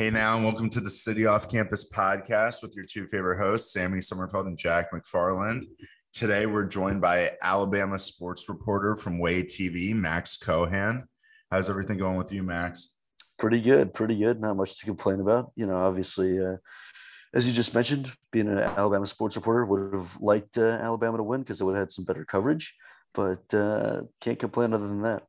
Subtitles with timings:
[0.00, 3.74] Hey now, and welcome to the City Off Campus podcast with your two favorite hosts,
[3.74, 5.64] Sammy Sommerfeld and Jack McFarland.
[6.14, 11.04] Today, we're joined by Alabama sports reporter from WAAY TV, Max Cohan.
[11.50, 12.98] How's everything going with you, Max?
[13.38, 14.40] Pretty good, pretty good.
[14.40, 15.52] Not much to complain about.
[15.54, 16.56] You know, obviously, uh,
[17.34, 21.22] as you just mentioned, being an Alabama sports reporter would have liked uh, Alabama to
[21.22, 22.74] win because it would have had some better coverage,
[23.12, 25.24] but uh, can't complain other than that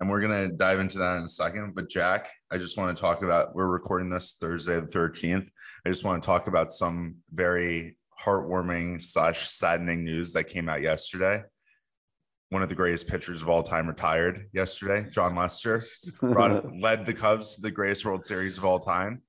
[0.00, 1.74] and we're going to dive into that in a second.
[1.74, 5.48] But Jack, I just want to talk about we're recording this Thursday the 13th.
[5.84, 10.82] I just want to talk about some very heartwarming slash saddening news that came out
[10.82, 11.42] yesterday.
[12.50, 15.08] One of the greatest pitchers of all time retired yesterday.
[15.12, 15.82] Jon Lester
[16.20, 19.22] brought, led the Cubs to the greatest World Series of all time.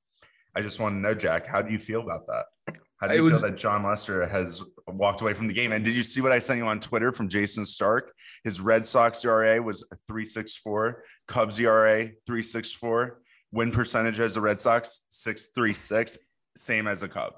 [0.56, 2.76] I just want to know, Jack, how do you feel about that?
[3.00, 5.72] How do you was, feel that Jon Lester has walked away from the game?
[5.72, 8.12] And did you see what I sent you on Twitter from Jayson Stark?
[8.44, 15.06] His Red Sox ERA was 364, Cubs ERA 364, win percentage as a Red Sox
[15.10, 16.18] 636,
[16.56, 17.34] same as a Cub.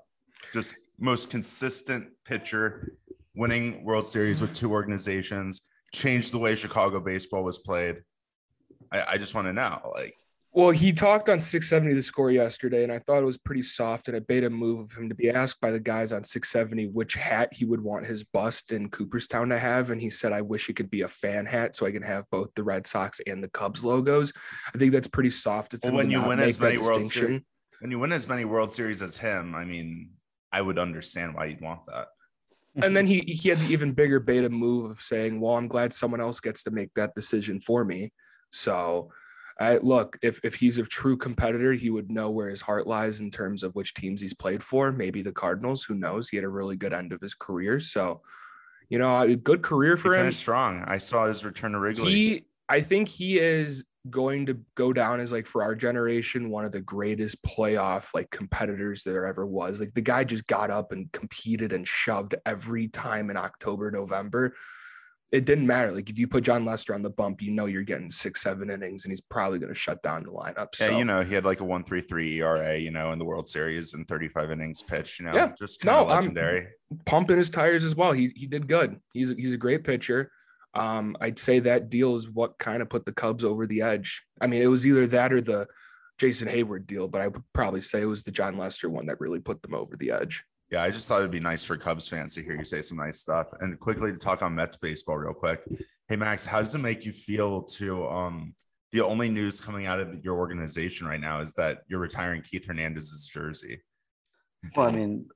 [0.53, 2.93] Just most consistent pitcher,
[3.35, 5.61] winning World Series with two organizations,
[5.93, 7.97] changed the way Chicago baseball was played.
[8.93, 10.15] I, I just want to know, like,
[10.51, 14.07] well, he talked on 670 the score yesterday, and I thought it was pretty soft
[14.07, 17.13] and a beta move of him to be asked by the guys on 670 which
[17.13, 19.91] hat he would want his bust in Cooperstown to have.
[19.91, 22.25] And he said, I wish it could be a fan hat so I can have
[22.31, 24.33] both the Red Sox and the Cubs logos.
[24.73, 25.75] I think that's pretty soft.
[25.83, 27.41] Well, when you win as many World Series,
[27.79, 30.09] when you win as many World Series as him, I mean,
[30.51, 32.07] I would understand why you'd want that.
[32.75, 35.93] and then he he had the even bigger beta move of saying, Well, I'm glad
[35.93, 38.11] someone else gets to make that decision for me.
[38.51, 39.11] So
[39.59, 43.19] I look, if if he's a true competitor, he would know where his heart lies
[43.19, 44.91] in terms of which teams he's played for.
[44.93, 46.29] Maybe the Cardinals, who knows?
[46.29, 47.79] He had a really good end of his career.
[47.79, 48.21] So,
[48.87, 50.31] you know, a good career for he him.
[50.31, 50.85] Strong.
[50.87, 52.11] I saw his return to Wrigley.
[52.11, 56.63] He, I think he is going to go down as like for our generation one
[56.63, 59.81] of the greatest playoff like competitors there ever was.
[59.81, 64.55] Like the guy just got up and competed and shoved every time in October, November
[65.31, 65.91] it didn't matter.
[65.91, 68.69] Like if you put Jon Lester on the bump, you know you're getting six, seven
[68.69, 70.73] innings, and he's probably going to shut down the lineup.
[70.73, 70.89] So.
[70.89, 73.25] Yeah, you know he had like a one three three ERA, you know, in the
[73.25, 75.19] World Series and 35 innings pitched.
[75.19, 75.53] You know, yeah.
[75.57, 76.67] just no, legendary.
[76.91, 78.11] I'm pumping his tires as well.
[78.11, 78.99] He he did good.
[79.13, 80.31] He's he's a great pitcher.
[80.73, 84.23] Um, I'd say that deal is what kind of put the Cubs over the edge.
[84.39, 85.67] I mean, it was either that or the
[86.19, 89.19] Jason Heyward deal, but I would probably say it was the Jon Lester one that
[89.19, 90.43] really put them over the edge.
[90.71, 92.97] Yeah, I just thought it'd be nice for Cubs fans to hear you say some
[92.97, 93.47] nice stuff.
[93.59, 95.63] And quickly to talk on Mets baseball real quick.
[96.07, 98.53] Hey Max, how does it make you feel to um
[98.91, 102.67] the only news coming out of your organization right now is that you're retiring Keith
[102.67, 103.81] Hernandez's jersey?
[104.75, 105.27] Well, I mean,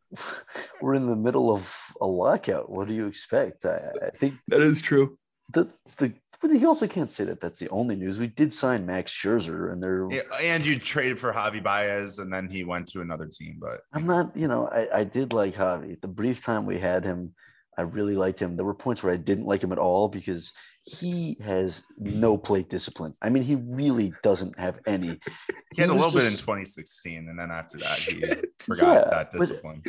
[0.82, 2.70] we're in the middle of a lockout.
[2.70, 3.66] What do you expect?
[3.66, 5.18] I, I think that is true.
[5.52, 5.68] The
[5.98, 8.18] the but you also can't say that that's the only news.
[8.18, 12.32] We did sign Max Scherzer, and they're yeah, and you traded for Javy Baez, and
[12.34, 13.60] then he went to another team.
[13.62, 16.00] But I'm not, you know, I, I did like Javy.
[16.02, 17.34] The brief time we had him,
[17.78, 18.58] I really liked him.
[18.58, 20.52] There were points where I didn't like him at all because
[20.86, 23.14] he has no plate discipline.
[23.22, 25.08] I mean, he really doesn't have any.
[25.08, 25.20] He,
[25.76, 28.20] he had a little just, bit in 2016, and then after that, he
[28.60, 29.82] forgot yeah, that discipline.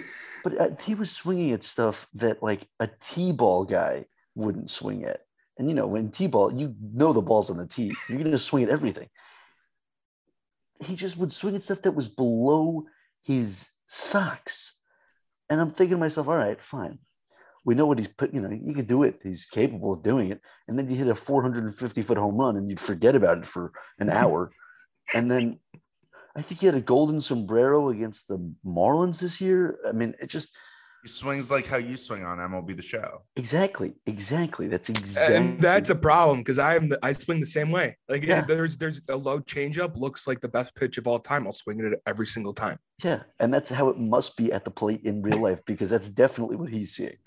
[0.44, 4.04] But, but uh, he was swinging at stuff that like a T-ball guy
[4.36, 5.22] wouldn't swing at.
[5.58, 7.94] And you know, when T-ball, you know the ball's on the tee.
[8.08, 9.08] You're gonna swing at everything.
[10.80, 12.84] He just would swing at stuff that was below
[13.22, 14.78] his socks.
[15.48, 16.98] And I'm thinking to myself, all right, fine.
[17.64, 19.20] We know what he's put, you know, he could do it.
[19.22, 20.40] He's capable of doing it.
[20.68, 23.72] And then you hit a 450 foot home run and you'd forget about it for
[23.98, 24.50] an hour.
[25.12, 25.60] and then
[26.36, 29.78] I think he had a golden sombrero against the Marlins this year.
[29.88, 30.50] I mean, it just
[31.04, 33.22] he swings like how you swing on MLB the show.
[33.36, 33.94] Exactly.
[34.06, 34.68] Exactly.
[34.68, 35.36] That's exactly.
[35.36, 37.96] And that's a problem because I am the, I swing the same way.
[38.08, 38.40] Like yeah.
[38.42, 41.46] there's there's a low changeup looks like the best pitch of all time.
[41.46, 42.78] I'll swing it every single time.
[43.02, 46.08] Yeah, and that's how it must be at the plate in real life because that's
[46.08, 47.18] definitely what he's seeing.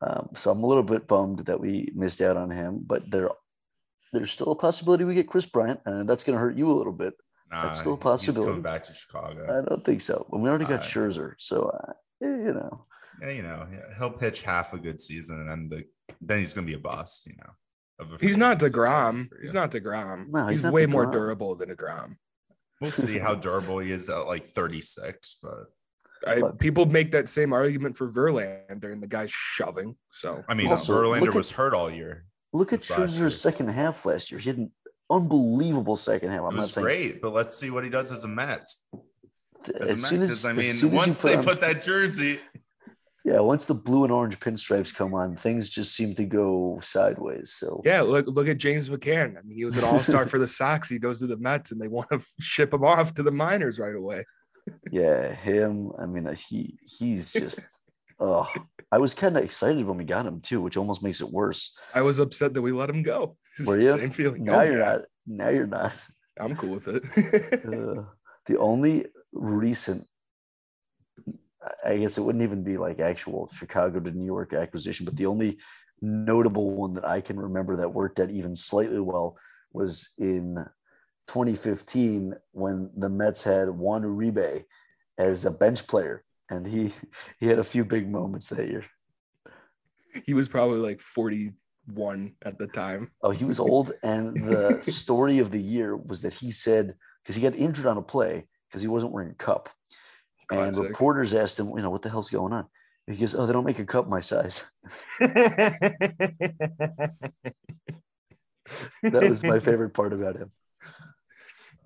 [0.00, 3.30] Um, so I'm a little bit bummed that we missed out on him, but there
[4.12, 6.74] there's still a possibility we get Kris Bryant, and that's going to hurt you a
[6.74, 7.14] little bit.
[7.50, 8.40] Nah, that's still a possibility.
[8.40, 9.44] He's coming back to Chicago.
[9.44, 10.26] I don't think so.
[10.32, 13.66] And we already got uh, Scherzer, so uh, you know yeah, you know,
[13.98, 15.84] he'll pitch half a good season, and then the
[16.20, 17.26] then he's gonna be a bust.
[17.26, 19.28] You know, he's not Degrom.
[19.40, 20.28] He's not Degrom.
[20.28, 20.90] No, he's, he's way DeGrom.
[20.90, 22.16] more durable than Degrom.
[22.80, 25.64] We'll see how durable he is at like 36, but.
[26.26, 29.94] I, people make that same argument for Verlander, and the guy's shoving.
[30.10, 32.24] So I mean, also, Verlander at, was hurt all year.
[32.54, 34.40] Look at Scherzer's second half last year.
[34.40, 34.70] He had an
[35.10, 36.42] unbelievable second half.
[36.42, 38.66] I'm it was saying, great, but let's see what he does as a Met.
[39.80, 42.40] As, as a Met, because I mean, once they put, put that jersey,
[43.24, 47.54] Yeah, once the blue and orange pinstripes come on, things just seem to go sideways.
[47.56, 49.38] So Yeah, look look at James McCann.
[49.38, 50.88] I mean, he was an all-star for the Sox.
[50.90, 53.78] He goes to the Mets and they want to ship him off to the minors
[53.78, 54.24] right away.
[54.90, 55.92] yeah, him.
[55.98, 57.64] I mean, uh, he he's just.
[58.20, 58.46] oh,
[58.92, 61.74] I was kind of excited when we got him too, which almost makes it worse.
[61.94, 63.36] I was upset that we let him go.
[63.58, 63.92] It's Were you?
[63.92, 64.44] Same feeling.
[64.44, 65.00] Now Oh, you're not.
[65.26, 65.92] Now you're not.
[66.38, 67.04] I'm cool with it.
[67.64, 68.02] Uh,
[68.46, 70.06] the only recent,
[71.84, 75.26] I guess it wouldn't even be like actual Chicago to New York acquisition, but the
[75.26, 75.58] only
[76.00, 79.36] notable one that I can remember that worked out even slightly well
[79.72, 80.64] was in
[81.28, 84.64] 2015 when the Mets had Juan Uribe
[85.18, 86.92] as a bench player, and he
[87.40, 88.84] he had a few big moments that year.
[90.26, 93.10] he was probably like 41 at the time.
[93.22, 93.92] Oh, he was old.
[94.02, 97.96] And the story of the year was that he said, because he got injured on
[97.96, 99.70] a play because he wasn't wearing a cup.
[100.50, 102.66] And reporters asked him, you know, what the hell's going on?
[103.06, 104.64] He goes, oh, they don't make a cup my size.
[109.02, 110.50] That was my favorite part about him.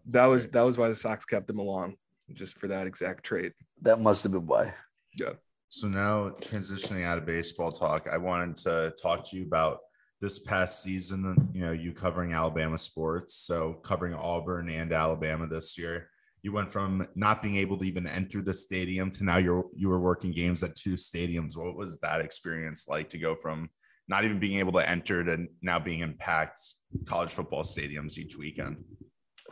[0.06, 1.96] That was that was why the Sox kept him along,
[2.32, 3.52] just for that exact trait.
[3.82, 4.74] That must have been why.
[5.18, 5.32] Yeah.
[5.68, 9.80] So now transitioning out of baseball talk, I wanted to talk to you about
[10.20, 13.34] this past season, you know, you covering Alabama sports.
[13.34, 16.08] So covering Auburn and Alabama this year.
[16.42, 19.88] You went from not being able to even enter the stadium to now you're you
[19.88, 21.56] were working games at two stadiums.
[21.56, 23.70] What was that experience like to go from
[24.08, 26.60] not even being able to enter to now being in packed
[27.06, 28.84] college football stadiums each weekend?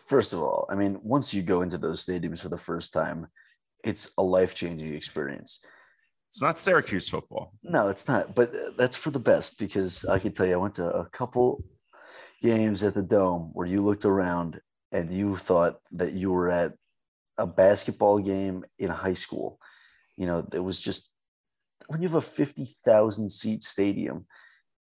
[0.07, 3.27] First of all, I mean, once you go into those stadiums for the first time,
[3.83, 5.61] it's a life changing experience.
[6.29, 7.53] It's not Syracuse football.
[7.63, 8.35] No, it's not.
[8.35, 11.65] But that's for the best because I can tell you, I went to a couple
[12.43, 14.61] games at the Dome where you looked around
[14.93, 16.73] and you thought that you were at
[17.39, 19.59] a basketball game in high school.
[20.17, 21.11] You know, it was just
[21.89, 24.27] when you have a 50,000 seat stadium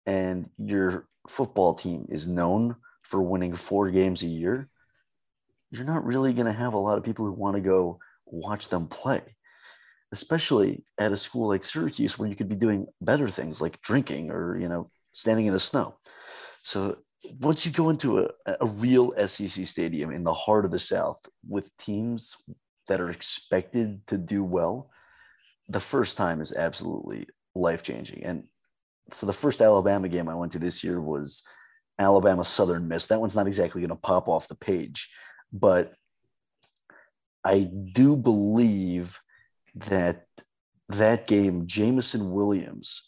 [0.07, 4.69] and your football team is known for winning four games a year,
[5.71, 8.69] you're not really going to have a lot of people who want to go watch
[8.69, 9.23] them play
[10.15, 14.31] especially at a school like Syracuse where you could be doing better things like drinking
[14.31, 15.97] or you know standing in the snow.
[16.63, 16.97] So
[17.41, 18.29] once you go into a,
[18.61, 22.37] a real SEC stadium in the heart of the South with teams
[22.89, 24.91] that are expected to do well,
[25.69, 28.25] the first time is absolutely life changing.
[28.25, 28.45] And
[29.13, 31.43] so the first Alabama game I went to this year was
[31.99, 33.07] Alabama Southern Miss.
[33.07, 35.09] That one's not exactly going to pop off the page,
[35.53, 35.95] but
[37.45, 39.21] I do believe
[39.75, 40.27] that
[40.89, 43.03] that game, Jameson Williams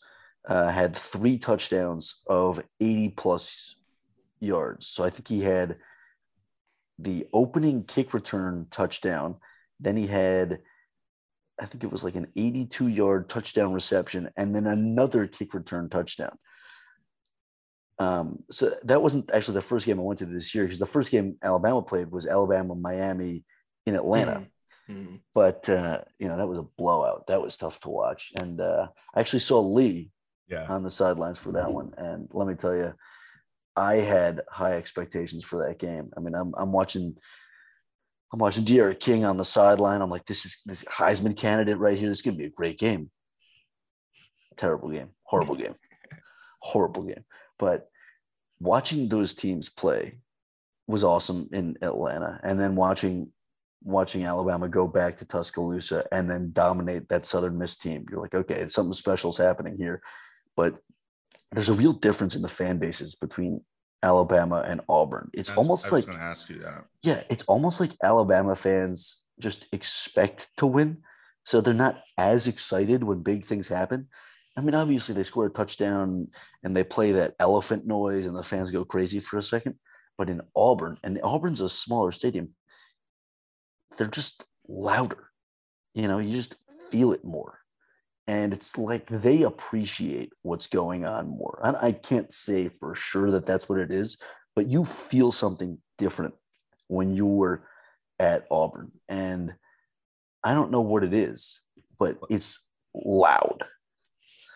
[0.48, 3.76] uh, had three touchdowns of 80 plus
[4.41, 4.87] yards.
[4.87, 5.77] So I think he had
[6.99, 9.37] the opening kick return touchdown.
[9.81, 10.61] Then he had,
[11.61, 15.88] I think it was like an 82 yard touchdown reception, and then another kick return
[15.88, 16.37] touchdown.
[17.99, 20.85] Um, so that wasn't actually the first game I went to this year because the
[20.87, 23.44] first game Alabama played was Alabama Miami
[23.87, 24.47] in Atlanta
[24.88, 25.21] Mhm.
[25.35, 27.27] but uh, you know that was a blowout.
[27.27, 30.11] That was tough to watch, and uh, I actually saw Lee
[30.47, 30.67] Yeah.
[30.69, 31.93] on the sidelines for that one.
[31.97, 32.94] And let me tell you,
[33.76, 36.11] I had high expectations for that game.
[36.17, 37.17] I mean, I'm I'm watching,
[38.32, 40.00] I'm watching D'Eriq King on the sideline.
[40.00, 42.08] I'm like, this is this Heisman candidate right here.
[42.08, 43.11] This is gonna be a great game.
[44.56, 45.75] Terrible game, horrible game,
[46.62, 47.25] horrible game.
[47.58, 47.88] But
[48.58, 50.19] watching those teams play
[50.87, 53.32] was awesome in Atlanta, and then watching
[53.82, 58.04] watching Alabama go back to Tuscaloosa and then dominate that Southern Miss team.
[58.11, 60.00] You're like, okay, something special is happening here.
[60.56, 60.76] But
[61.53, 63.62] there's a real difference in the fan bases between
[64.03, 65.31] Alabama and Auburn.
[65.33, 66.85] It's That's- almost like, going to ask you that.
[67.03, 71.03] yeah, it's almost like Alabama fans just expect to win.
[71.45, 74.09] So they're not as excited when big things happen.
[74.57, 76.29] I mean, obviously they score a touchdown
[76.65, 79.76] and they play that elephant noise and the fans go crazy for a second.
[80.19, 82.55] But in Auburn, and Auburn's a smaller stadium,
[83.97, 85.31] they're just louder.
[85.95, 86.57] You know, you just
[86.91, 87.61] feel it more.
[88.26, 91.61] And it's like they appreciate what's going on more.
[91.62, 94.16] And I can't say for sure that that's what it is,
[94.56, 96.35] but you feel something different
[96.88, 97.64] when you were
[98.18, 98.90] at Auburn.
[99.09, 99.54] And
[100.42, 101.61] I don't know what it is,
[101.99, 103.64] but it's loud.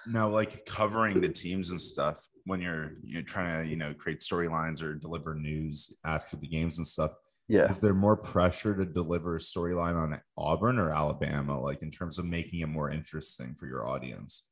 [0.07, 4.21] No, like covering the teams and stuff when you're you're trying to you know create
[4.21, 7.13] storylines or deliver news after the games and stuff.
[7.51, 7.67] Yeah.
[7.67, 12.17] Is there more pressure to deliver a storyline on Auburn or Alabama, like in terms
[12.21, 14.49] of making it more interesting for your audience?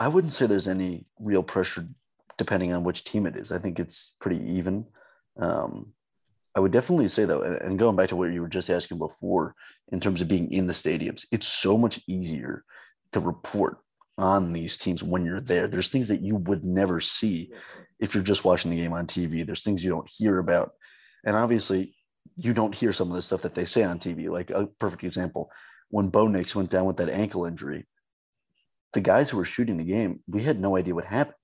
[0.00, 1.86] I wouldn't say there's any real pressure
[2.38, 3.52] depending on which team it is.
[3.52, 4.86] I think it's pretty even.
[5.38, 5.92] Um,
[6.56, 8.98] I would definitely say though, and- and going back to what you were just asking
[8.98, 9.54] before,
[9.92, 12.64] in terms of being in the stadiums, it's so much easier
[13.12, 13.78] to report
[14.18, 15.68] on these teams when you're there.
[15.68, 17.52] There's things that you would never see
[18.00, 19.46] if you're just watching the game on TV.
[19.46, 20.72] There's things you don't hear about.
[21.24, 21.94] And obviously,
[22.36, 24.28] you don't hear some of the stuff that they say on TV.
[24.30, 25.50] Like a perfect example,
[25.90, 27.86] when Bo Nix went down with that ankle injury,
[28.92, 31.36] the guys who were shooting the game, we had no idea what happened.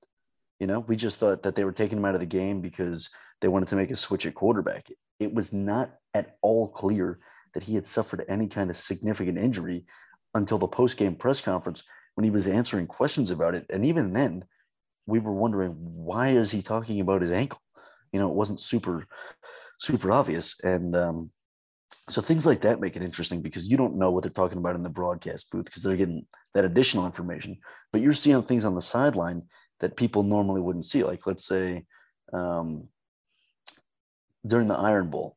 [0.58, 3.11] You know, we just thought that they were taking him out of the game because
[3.40, 4.88] they wanted to make a switch at quarterback.
[5.20, 7.18] It was not at all clear
[7.54, 9.87] that he had suffered any kind of significant injury
[10.35, 11.82] until the post game press conference
[12.14, 13.66] when he was answering questions about it.
[13.70, 14.44] And even then,
[15.06, 17.61] we were wondering why is he talking about his ankle?
[18.12, 19.06] You know, it wasn't super,
[19.78, 20.61] super obvious.
[20.62, 21.30] And um,
[22.08, 24.75] so things like that make it interesting because you don't know what they're talking about
[24.75, 27.58] in the broadcast booth because they're getting that additional information.
[27.92, 29.42] But you're seeing things on the sideline
[29.80, 31.04] that people normally wouldn't see.
[31.04, 31.85] Like let's say
[32.32, 32.88] um,
[34.47, 35.37] during the Iron Bowl,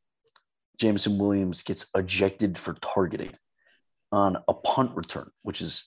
[0.77, 3.33] Jameson Williams gets ejected for targeting
[4.12, 5.86] on a punt return, which is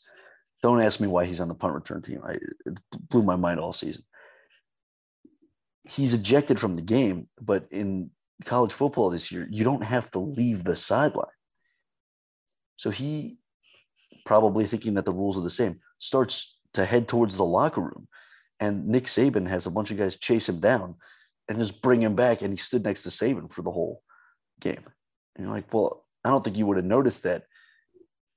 [0.62, 2.23] don't ask me why he's on the punt return team.
[2.26, 2.78] I, it
[3.11, 4.04] blew my mind all season.
[5.82, 8.11] He's ejected from the game, but in
[8.44, 11.26] college football this year, you don't have to leave the sideline.
[12.76, 13.38] So he,
[14.26, 18.08] probably thinking that the rules are the same, starts to head towards the locker room.
[18.60, 20.96] And Nick Saban has a bunch of guys chase him down
[21.48, 22.42] and just bring him back.
[22.42, 24.02] And he stood next to Saban for the whole
[24.60, 24.84] game.
[25.36, 27.44] And you're like, well, I don't think you would have noticed that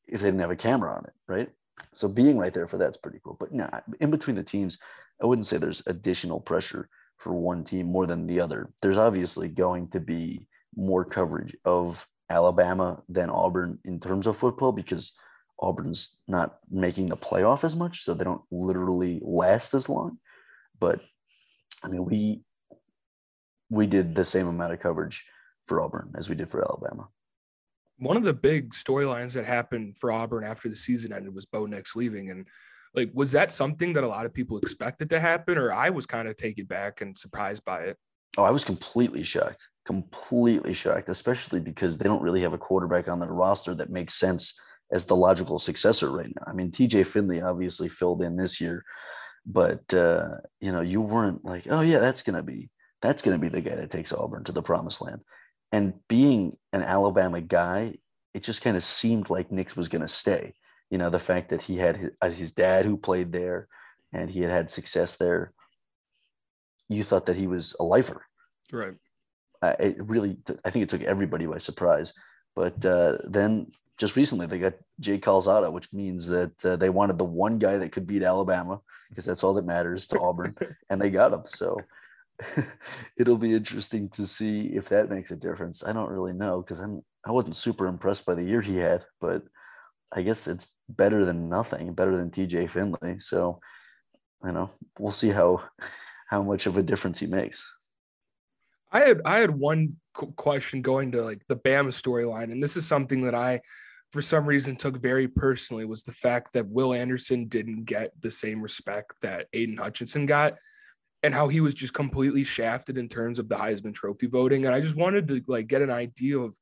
[0.08, 1.50] if they didn't have a camera on it, right?
[1.94, 3.38] So being right there for that's pretty cool.
[3.40, 4.78] But nah, in between the teams,
[5.22, 8.72] I wouldn't say there's additional pressure for one team more than the other.
[8.82, 10.46] There's obviously going to be
[10.76, 15.14] more coverage of Alabama than Auburn in terms of football because
[15.60, 20.20] Auburn's not making the playoff as much, so they don't literally last as long.
[20.80, 21.02] But
[21.84, 22.42] I mean, we
[23.70, 25.26] we did the same amount of coverage
[25.66, 27.10] for Auburn as we did for Alabama.
[27.98, 31.66] One of the big storylines that happened for Auburn after the season ended was Bo
[31.66, 32.46] Nix leaving, and
[32.98, 36.06] like, was that something that a lot of people expected to happen, or I was
[36.06, 37.98] kind of taken back and surprised by it?
[38.38, 43.08] Oh, I was completely shocked, completely shocked, especially because they don't really have a quarterback
[43.08, 44.60] on their roster that makes sense
[44.92, 46.44] as the logical successor right now.
[46.48, 48.84] I mean, TJ Finley obviously filled in this year,
[49.46, 52.70] but uh, you know, you weren't like, oh yeah, that's gonna be
[53.02, 55.22] that's gonna be the guy that takes Auburn to the promised land.
[55.72, 57.96] And being an Alabama guy,
[58.34, 60.54] it just kind of seemed like Nix was gonna stay
[60.90, 63.68] you know the fact that he had his, uh, his dad who played there
[64.14, 65.54] and he had had success there
[66.90, 68.26] you thought that he was a lifer
[68.72, 68.96] right
[69.62, 72.14] uh, it really i think it took everybody by surprise
[72.56, 73.68] but uh, then
[73.98, 77.78] just recently they got Jay Calzada, which means that uh, they wanted the one guy
[77.78, 78.80] that could beat Alabama
[79.10, 80.56] because that's all that matters to Auburn,
[80.90, 81.44] and they got him.
[81.48, 81.78] So
[83.18, 85.84] it'll be interesting to see if that makes a difference.
[85.84, 89.04] I don't really know because I'm I wasn't super impressed by the year he had,
[89.20, 89.44] but
[90.12, 93.20] I guess it's better than nothing, better than TJ Finley.
[93.20, 93.60] So,
[94.44, 95.64] you know, we'll see how
[96.28, 97.66] how much of a difference he makes.
[98.92, 99.98] I had I had one
[100.36, 103.62] question going to like the Bama storyline, and this is something that I,
[104.12, 108.32] for some reason, took very personally was the fact that Will Anderson didn't get the
[108.32, 110.54] same respect that Aidan Hutchinson got,
[111.24, 114.66] and how he was just completely shafted in terms of the Heisman Trophy voting.
[114.66, 116.58] And I just wanted to like get an idea of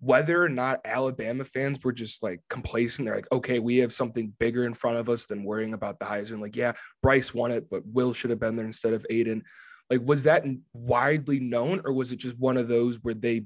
[0.00, 4.32] whether or not Alabama fans were just like complacent, they're like, okay, we have something
[4.38, 6.40] bigger in front of us than worrying about the Heisman.
[6.40, 9.42] Like, yeah, Bryce won it, but Will should have been there instead of Aidan.
[9.90, 13.44] Like, was that widely known, or was it just one of those where they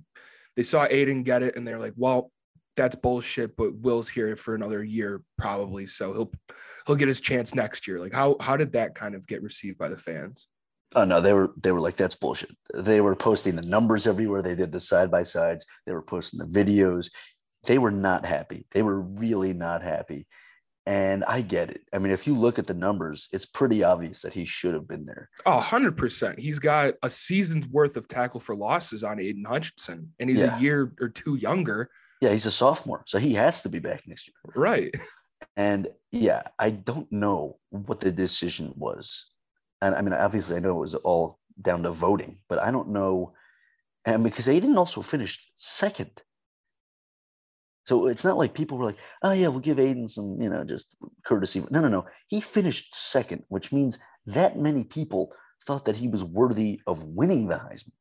[0.57, 2.31] they saw Aidan get it and they're like, well,
[2.77, 6.33] that's bullshit, but Will's here for another year probably, so he'll
[6.87, 7.99] he'll get his chance next year.
[7.99, 10.49] Like, how how did that kind of get received by the fans?
[10.95, 12.51] Oh no, they were they were like that's bullshit.
[12.73, 14.43] They were posting the numbers everywhere.
[14.43, 15.67] They did the side by sides.
[15.87, 17.11] They were posting the videos.
[17.65, 18.67] They were not happy.
[18.71, 20.27] They were really not happy.
[20.87, 21.81] And I get it.
[21.95, 24.87] I mean, if you look at the numbers, it's pretty obvious that he should have
[24.87, 25.31] been there.
[25.47, 26.39] Oh, 100%.
[26.39, 30.59] He's got a season's worth of tackle for losses on Aidan Hutchinson, and he's yeah.
[30.59, 31.89] a year or two younger.
[32.21, 33.03] Yeah, he's a sophomore.
[33.07, 34.35] So he has to be back next year.
[34.55, 34.95] Right.
[35.57, 39.34] And yeah, I don't know what the decision was
[39.85, 42.89] and I mean, obviously, I know it was all down to voting, but I don't
[42.89, 43.35] know.
[44.05, 46.23] And because Aidan also finished second.
[47.87, 50.65] So it's not like people were like, oh, yeah, we'll give Aidan some, you know,
[50.65, 51.63] just courtesy.
[51.71, 52.07] No, no, no.
[52.29, 55.33] He finished second, which means that many people
[55.67, 57.93] thought that he was worthy of winning the Heisman.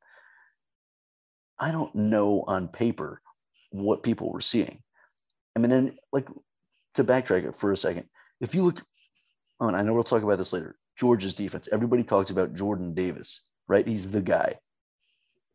[1.59, 3.21] I don't know on paper
[3.71, 4.83] what people were seeing.
[5.55, 6.29] I mean, and like
[6.95, 8.05] to backtrack it for a second,
[8.39, 8.83] if you look
[9.59, 10.77] on, I know we'll talk about this later.
[10.97, 11.67] Georgia's defense.
[11.71, 13.87] Everybody talks about Jordan Davis, right?
[13.87, 14.59] He's the guy.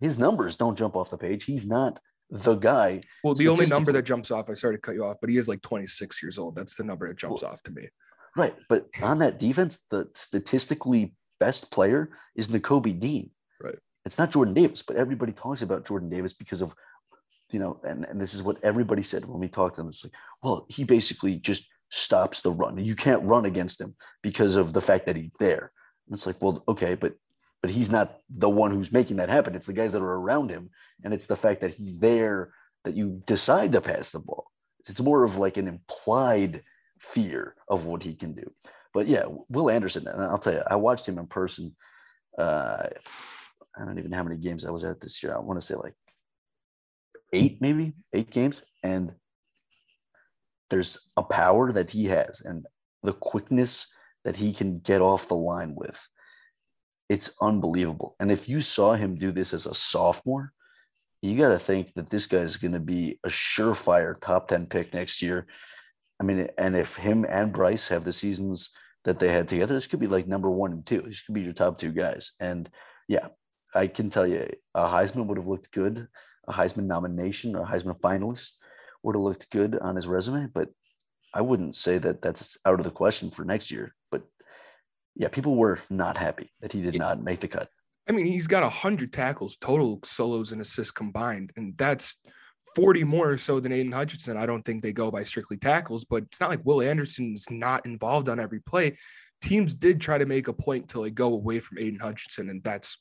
[0.01, 1.45] His numbers don't jump off the page.
[1.45, 3.01] He's not the guy.
[3.25, 5.37] Well, the only number that jumps off, I started to cut you off, but he
[5.37, 6.55] is like 26 years old.
[6.55, 7.89] That's the number that jumps well, off to me.
[8.37, 8.55] Right.
[8.69, 13.31] But on that defense, the statistically best player is Nakobe Dean.
[13.61, 13.79] Right.
[14.05, 16.75] It's not Jordan Davis, but everybody talks about Jordan Davis because of,
[17.51, 19.89] you know, and, and this is what everybody said when we talked to them.
[19.89, 22.79] It's like, well, he basically just stops the run.
[22.79, 25.73] You can't run against him because of the fact that he's there.
[26.07, 27.15] And it's like, well, okay, but
[27.61, 29.57] but he's not the one who's making that happen.
[29.57, 30.71] It's the guys that are around him,
[31.03, 32.53] and it's the fact that he's there
[32.85, 34.47] that you decide to pass the ball.
[34.89, 36.63] It's more of like an implied
[37.01, 38.51] fear of what he can do.
[38.95, 41.77] But yeah, Will Anderson, and I'll tell you, I watched him in person.
[42.39, 42.87] Uh,
[43.77, 45.35] I don't even know how many games I was at this year.
[45.35, 45.95] I want to say like
[47.33, 48.63] eight, maybe eight games.
[48.83, 49.15] And
[50.71, 52.67] there's a power that he has and
[53.03, 53.87] the quickness
[54.25, 56.07] that he can get off the line with.
[57.09, 58.17] It's unbelievable.
[58.21, 60.53] And if you saw him do this as a sophomore,
[61.23, 64.67] you got to think that this guy is going to be a surefire top 10
[64.67, 65.47] pick next year.
[66.21, 68.71] I mean, and if him and Bryce have the seasons
[69.05, 71.03] that they had together, this could be like number one and two.
[71.03, 72.33] This could be your top two guys.
[72.41, 72.69] And
[73.09, 73.29] yeah,
[73.75, 76.09] I can tell you, a Heisman would have looked good.
[76.47, 78.53] A Heisman nomination or a Heisman finalist
[79.03, 80.69] would have looked good on his resume, but
[81.35, 83.95] I wouldn't say that that's out of the question for next year.
[84.11, 84.23] But
[85.15, 87.69] yeah, people were not happy that he did not make the cut.
[88.09, 92.17] I mean, he's got 100 tackles total solos and assists combined, and that's
[92.75, 94.37] 40 more so than Aidan Hutchinson.
[94.37, 97.85] I don't think they go by strictly tackles, but it's not like Will Anderson's not
[97.85, 98.97] involved on every play.
[99.43, 102.63] Teams did try to make a point to like go away from Aidan Hutchinson, and
[102.63, 102.99] that's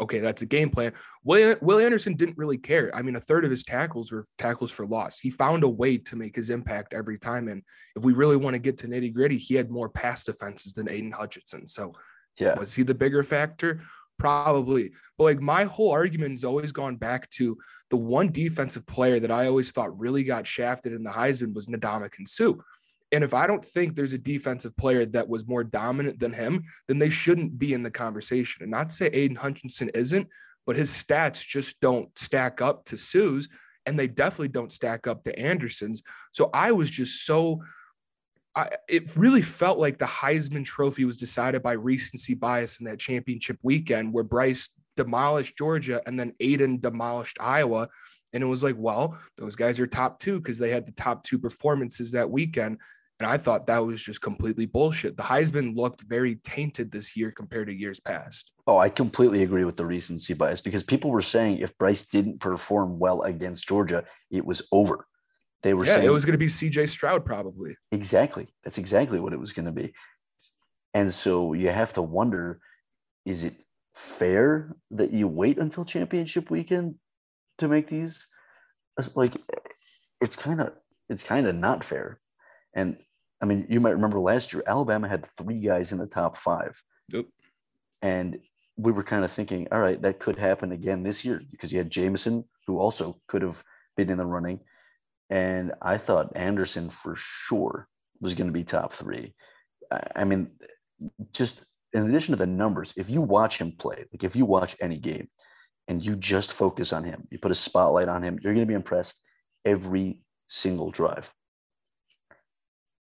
[0.00, 0.92] okay, that's a game plan.
[1.22, 2.94] Will, Will Anderson didn't really care.
[2.94, 5.18] I mean, a third of his tackles were tackles for loss.
[5.18, 7.48] He found a way to make his impact every time.
[7.48, 7.62] And
[7.96, 10.88] if we really want to get to nitty gritty, he had more pass defenses than
[10.88, 11.66] Aidan Hutchinson.
[11.66, 11.92] So,
[12.38, 13.82] yeah, was he the bigger factor?
[14.18, 14.92] Probably.
[15.18, 17.56] But like my whole argument has always gone back to
[17.90, 21.66] the one defensive player that I always thought really got shafted in the Heisman was
[21.66, 22.54] Ndamukong Suh.
[23.12, 26.64] And if I don't think there's a defensive player that was more dominant than him,
[26.88, 28.62] then they shouldn't be in the conversation.
[28.62, 30.26] And not to say Aidan Hutchinson isn't,
[30.66, 33.48] but his stats just don't stack up to Suh's,
[33.86, 36.02] and they definitely don't stack up to Anderson's.
[36.32, 37.62] So I was just so.
[38.56, 43.00] I, it really felt like the Heisman Trophy was decided by recency bias in that
[43.00, 47.88] championship weekend, where Bryce demolished Georgia and then Aidan demolished Iowa.
[48.34, 51.22] And it was like, well, those guys are top two because they had the top
[51.22, 52.78] two performances that weekend.
[53.20, 55.16] And I thought that was just completely bullshit.
[55.16, 58.52] The Heisman looked very tainted this year compared to years past.
[58.66, 62.40] Oh, I completely agree with the recency bias because people were saying if Bryce didn't
[62.40, 65.06] perform well against Georgia, it was over.
[65.62, 67.76] They were yeah, saying it was going to be CJ Stroud probably.
[67.92, 68.48] Exactly.
[68.64, 69.94] That's exactly what it was going to be.
[70.92, 72.58] And so you have to wonder
[73.24, 73.54] is it
[73.94, 76.96] fair that you wait until championship weekend
[77.58, 78.26] to make these
[79.14, 79.36] like
[80.20, 80.72] it's kind of
[81.08, 82.20] it's kind of not fair
[82.74, 82.96] and
[83.44, 86.82] I mean, you might remember last year, Alabama had three guys in the top five.
[87.10, 87.26] Yep.
[88.00, 88.38] And
[88.76, 91.76] we were kind of thinking, all right, that could happen again this year because you
[91.76, 93.62] had Jameson, who also could have
[93.98, 94.60] been in the running.
[95.28, 97.86] And I thought Anderson for sure
[98.18, 99.34] was going to be top three.
[100.16, 100.52] I mean,
[101.32, 104.74] just in addition to the numbers, if you watch him play, like if you watch
[104.80, 105.28] any game
[105.88, 108.70] and you just focus on him, you put a spotlight on him, you're going to
[108.70, 109.20] be impressed
[109.64, 111.32] every single drive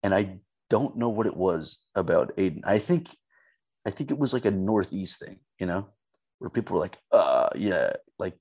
[0.06, 0.38] and I
[0.70, 2.62] don't know what it was about Aidan.
[2.64, 3.10] I think,
[3.88, 5.88] I think it was like a Northeast thing, you know,
[6.38, 8.38] where people were like, uh, yeah, like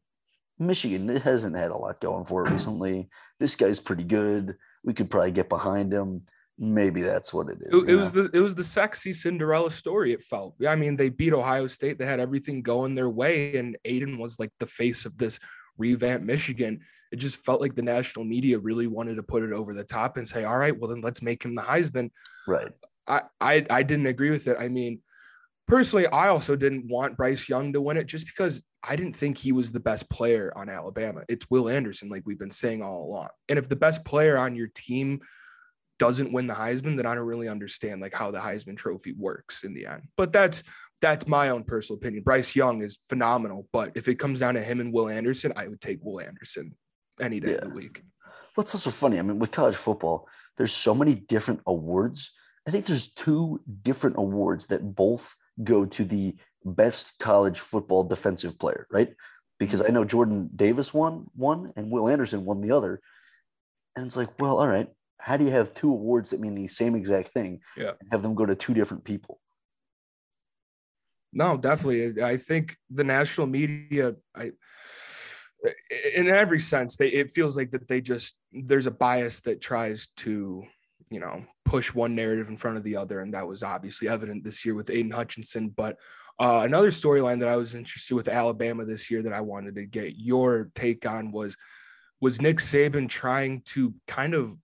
[0.59, 3.09] Michigan hasn't had a lot going for it recently.
[3.41, 4.57] This guy's pretty good.
[4.85, 6.27] We could probably get behind him.
[6.57, 7.83] Maybe that's what it is.
[7.83, 10.13] It, it was the it was the sexy Cinderella story.
[10.13, 10.55] It felt.
[10.67, 11.99] I mean, they beat Ohio State.
[11.99, 15.41] They had everything going their way, and Aidan was like the face of this
[15.79, 16.81] revamp Michigan.
[17.11, 20.17] It just felt like the national media really wanted to put it over the top
[20.17, 22.11] and say, all right, well then let's make him the Heisman.
[22.47, 22.71] Right.
[23.09, 24.57] I I, I didn't agree with it.
[24.59, 25.01] I mean,
[25.67, 29.39] personally, I also didn't want Bryce Young to win it just because I didn't think
[29.39, 31.23] he was the best player on Alabama.
[31.29, 33.29] It's Will Anderson, like we've been saying all along.
[33.49, 35.21] And if the best player on your team
[35.99, 39.65] doesn't win the Heisman, then I don't really understand like how the Heisman Trophy works
[39.65, 40.03] in the end.
[40.17, 40.63] But that's
[41.01, 42.23] that's my own personal opinion.
[42.23, 45.69] Bryce Young is phenomenal, but if it comes down to him and Will Anderson, I
[45.69, 46.75] would take Will Anderson
[47.21, 47.59] any day yeah.
[47.59, 48.03] of the week.
[48.55, 52.31] What's also funny, I mean, with college football, there's so many different awards.
[52.67, 58.59] I think there's two different awards that both go to the best college football defensive
[58.59, 59.15] player, right?
[59.59, 59.91] Because mm-hmm.
[59.91, 63.01] I know Jordan Davis won one and Will Anderson won the other.
[63.97, 64.89] And it's like, well, all right,
[65.25, 67.93] how do you have two awards that mean the same exact thing yeah.
[67.99, 69.41] and have them go to two different people?
[71.33, 72.23] No, definitely.
[72.23, 74.53] I think the national media, I,
[76.15, 80.09] in every sense, they it feels like that they just there's a bias that tries
[80.19, 80.63] to,
[81.09, 83.21] you know, push one narrative in front of the other.
[83.21, 85.71] And that was obviously evident this year with Aidan Hutchinson.
[85.71, 85.97] But
[86.39, 89.87] uh, another storyline that I was interested with Alabama this year that I wanted to
[89.87, 91.57] get your take on was
[92.21, 94.55] was Nick Saban trying to kind of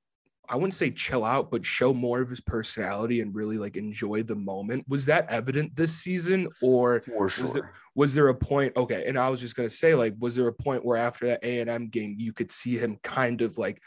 [0.50, 4.22] I wouldn't say chill out, but show more of his personality and really like enjoy
[4.24, 4.84] the moment.
[4.88, 7.18] Was that evident this season, or sure.
[7.18, 8.76] was there was there a point?
[8.76, 11.44] Okay, and I was just gonna say, like, was there a point where after that
[11.44, 13.80] A and M game, you could see him kind of like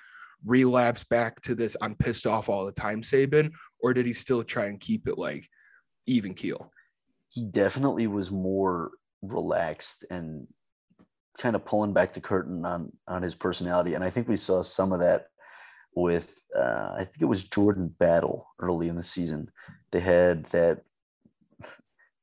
[0.46, 4.44] relapse back to this "I'm pissed off all the time" Saban, or did he still
[4.44, 5.48] try and keep it like
[6.08, 6.72] even keel?
[7.34, 8.92] he definitely was more
[9.24, 10.46] relaxed and
[11.40, 14.62] kind of pulling back the curtain on on his personality and i think we saw
[14.62, 15.26] some of that
[15.96, 19.50] with uh, i think it was jordan battle early in the season.
[19.92, 20.82] They had that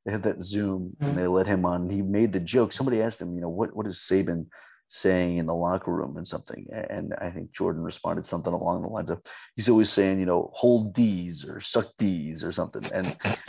[0.05, 1.89] they had that zoom and they let him on.
[1.89, 2.71] He made the joke.
[2.71, 4.47] Somebody asked him you know what what is saban
[4.89, 6.67] saying in the locker room and something?
[6.89, 9.21] And i think jordan responded something along the lines of
[9.55, 12.83] he's always saying you know hold d's or suck d's or something.
[12.93, 13.05] And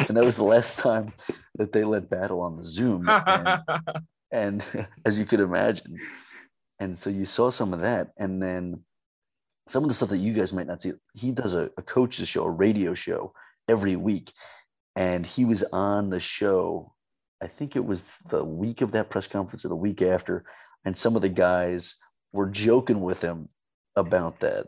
[0.09, 1.05] and that was the last time
[1.57, 3.09] that they let battle on the zoom.
[3.09, 3.63] And,
[4.33, 4.65] and
[5.05, 5.97] as you could imagine.
[6.81, 8.09] And so you saw some of that.
[8.19, 8.83] And then
[9.67, 12.29] some of the stuff that you guys might not see he does a, a coach's
[12.29, 13.33] show a radio show
[13.69, 14.33] every week.
[14.95, 16.93] And he was on the show
[17.43, 20.45] i think it was the week of that press conference or the week after.
[20.85, 21.95] And some of the guys
[22.33, 23.49] were joking with him
[23.95, 24.67] about that.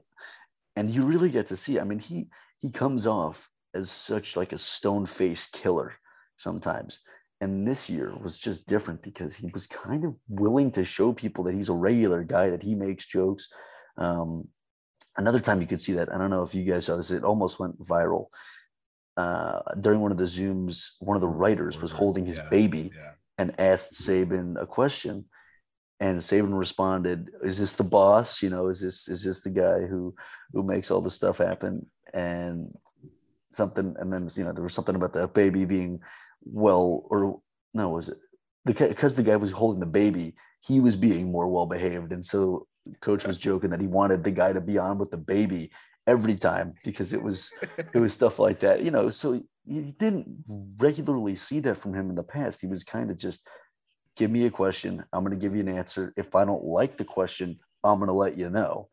[0.76, 2.28] And you really get to see i mean he
[2.61, 5.94] he comes off as such like a stone faced killer
[6.37, 7.00] sometimes.
[7.40, 11.44] And this year was just different because he was kind of willing to show people
[11.44, 13.52] that he's a regular guy that he makes jokes.
[13.98, 14.48] Um,
[15.16, 17.24] another time you could see that i don't know if you guys saw this it
[17.24, 18.27] almost went viral
[19.16, 22.90] uh, during one of the zooms one of the writers was holding his Yeah, baby
[22.94, 23.12] Yeah.
[23.38, 25.27] and asked Saban a question.
[26.00, 28.42] And Saban responded, "Is this the boss?
[28.42, 30.14] You know, is this is this the guy who
[30.53, 32.77] who makes all the stuff happen?" And
[33.50, 36.00] something, and then you know there was something about the baby being
[36.42, 37.40] well, or
[37.72, 38.18] no, was it
[38.66, 40.35] because the guy was holding the baby,
[40.68, 42.66] he was being more well behaved, and so
[43.00, 45.70] coach was joking that he wanted the guy to be on with the baby
[46.06, 47.52] every time because it was
[47.94, 49.10] it was stuff like that, you know.
[49.10, 50.44] So you didn't
[50.78, 52.60] regularly see that from him in the past.
[52.60, 53.48] He was kind of just
[54.16, 55.04] give me a question.
[55.12, 56.12] I'm going to give you an answer.
[56.16, 58.88] If I don't like the question, I'm going to let you know.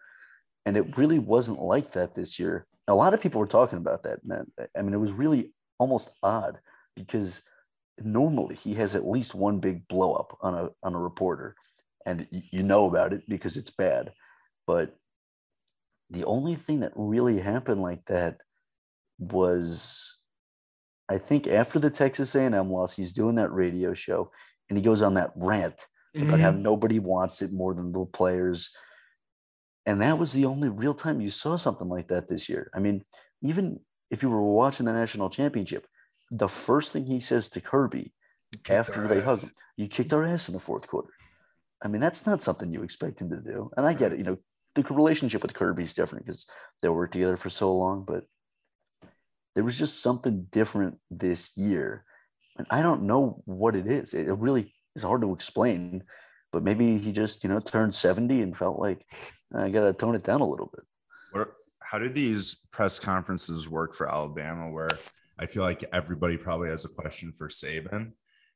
[0.66, 2.66] And it really wasn't like that this year.
[2.88, 4.26] A lot of people were talking about that.
[4.26, 4.48] Man.
[4.78, 6.60] I mean, it was really almost odd
[6.96, 7.42] because
[8.00, 11.56] normally he has at least one big blow up on a on a reporter,
[12.06, 14.14] and you know about it because it's bad.
[14.68, 14.96] But
[16.10, 18.42] the only thing that really happened like that
[19.18, 20.18] was
[21.10, 24.32] I think after the Texas A&M loss, he's doing that radio show
[24.70, 25.86] and he goes on that rant
[26.16, 26.62] about how Mhm.
[26.62, 28.70] nobody wants it more than the players.
[29.86, 32.70] And that was the only real time you saw something like that this year.
[32.74, 33.04] I mean,
[33.42, 35.86] even if you were watching the national championship,
[36.30, 38.14] the first thing he says to Kirby
[38.70, 41.12] after they hug him, you kicked our ass in the fourth quarter.
[41.82, 43.72] I mean, that's not something you expect him to do.
[43.76, 44.38] And I get it, you know,
[44.76, 46.46] the relationship with Kirby is different because
[46.82, 48.26] they worked together for so long, but
[49.56, 52.06] there was just something different this year.
[52.58, 54.14] And I don't know what it is.
[54.14, 56.04] It really is hard to explain,
[56.52, 59.06] but maybe he just, you know, turned 70 and felt like
[59.54, 60.86] I got to tone it down a little bit.
[61.32, 64.70] Where, how did these press conferences work for Alabama?
[64.70, 64.90] Where
[65.38, 68.12] I feel like everybody probably has a question for Saban.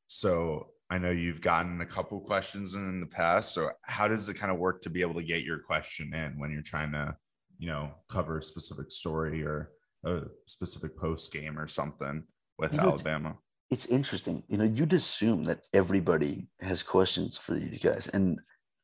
[0.07, 3.53] So I know you've gotten a couple questions in the past.
[3.53, 6.37] So how does it kind of work to be able to get your question in
[6.39, 7.15] when you're trying to,
[7.57, 9.71] you know, cover a specific story or
[10.03, 12.23] a specific post game or something
[12.59, 13.37] with You know, it's- Alabama?
[13.71, 14.43] it's interesting.
[14.47, 18.39] You know, you'd assume that everybody has questions for these guys, and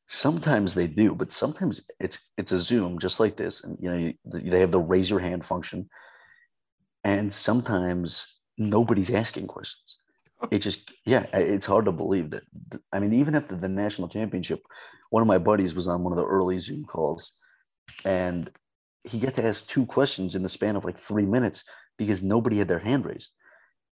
[0.08, 3.98] sometimes they do, but sometimes it's it's a Zoom just like this, and you know
[3.98, 4.14] you,
[4.50, 5.88] they have the raise your hand function,
[7.04, 9.91] and sometimes nobody's asking questions.
[10.50, 12.44] It just yeah, it's hard to believe that.
[12.92, 14.62] I mean, even after the national championship,
[15.10, 17.34] one of my buddies was on one of the early Zoom calls,
[18.06, 18.50] and
[19.04, 21.64] he got to ask two questions in the span of like three minutes
[21.98, 23.32] because nobody had their hand raised.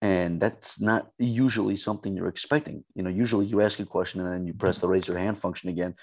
[0.01, 2.83] And that's not usually something you're expecting.
[2.95, 5.37] You know usually you ask a question and then you press the raise your hand
[5.37, 5.95] function again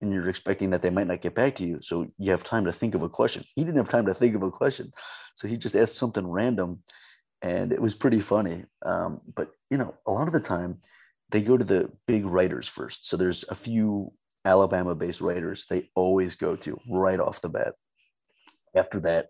[0.00, 1.78] and you're expecting that they might not get back to you.
[1.82, 3.42] So you have time to think of a question.
[3.56, 4.92] He didn't have time to think of a question.
[5.34, 6.80] So he just asked something random
[7.42, 10.78] and it was pretty funny um, but you know a lot of the time
[11.30, 14.12] they go to the big writers first so there's a few
[14.44, 17.74] alabama based writers they always go to right off the bat
[18.74, 19.28] after that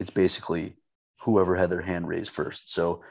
[0.00, 0.76] it's basically
[1.20, 3.02] whoever had their hand raised first so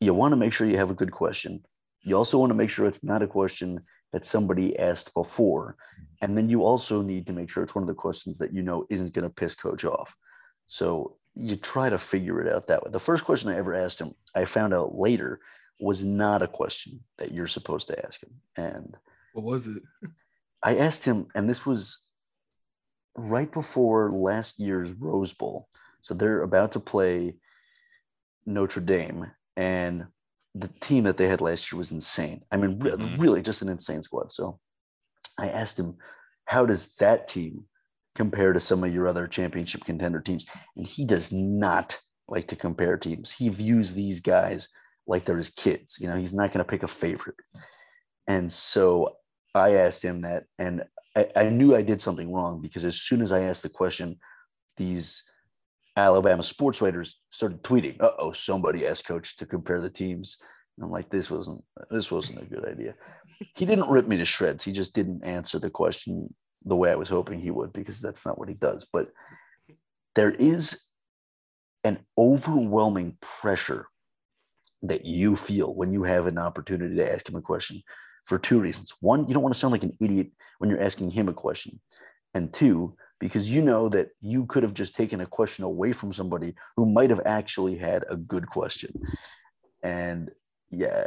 [0.00, 1.62] you want to make sure you have a good question.
[2.02, 5.76] You also want to make sure it's not a question that somebody asked before.
[6.22, 8.62] And then you also need to make sure it's one of the questions that you
[8.62, 10.16] know isn't going to piss coach off.
[10.66, 12.90] So you try to figure it out that way.
[12.90, 15.40] The first question I ever asked him, I found out later,
[15.80, 18.34] was not a question that you're supposed to ask him.
[18.56, 18.96] And
[19.32, 19.82] what was it?
[20.62, 21.98] I asked him, and this was
[23.16, 25.68] right before last year's Rose Bowl.
[26.02, 27.36] So they're about to play
[28.44, 30.06] Notre Dame, and
[30.54, 32.42] the team that they had last year was insane.
[32.50, 33.20] I mean, mm-hmm.
[33.20, 34.32] really just an insane squad.
[34.32, 34.58] So
[35.38, 35.96] I asked him,
[36.44, 37.64] how does that team
[38.20, 40.44] compare to some of your other championship contender teams?
[40.76, 43.32] And he does not like to compare teams.
[43.32, 44.68] He views these guys
[45.06, 45.96] like they're his kids.
[45.98, 47.36] You know, he's not going to pick a favorite.
[48.28, 49.16] And so
[49.54, 50.84] I asked him that, and
[51.16, 54.18] I, I, knew I did something wrong because as soon as I asked the question,
[54.76, 55.22] these
[55.96, 60.36] Alabama sports writers started tweeting, "Uh oh, somebody asked coach to compare the teams."
[60.76, 62.94] And I'm like, "This wasn't this wasn't a good idea."
[63.56, 64.64] He didn't rip me to shreds.
[64.64, 66.32] He just didn't answer the question
[66.64, 68.86] the way I was hoping he would because that's not what he does.
[68.92, 69.08] But
[70.14, 70.84] there is
[71.84, 73.86] an overwhelming pressure
[74.82, 77.82] that you feel when you have an opportunity to ask him a question
[78.24, 78.92] for two reasons.
[79.00, 81.80] One, you don't want to sound like an idiot when you're asking him a question.
[82.34, 86.12] And two, because you know that you could have just taken a question away from
[86.12, 88.92] somebody who might have actually had a good question.
[89.82, 90.30] And
[90.70, 91.06] yeah,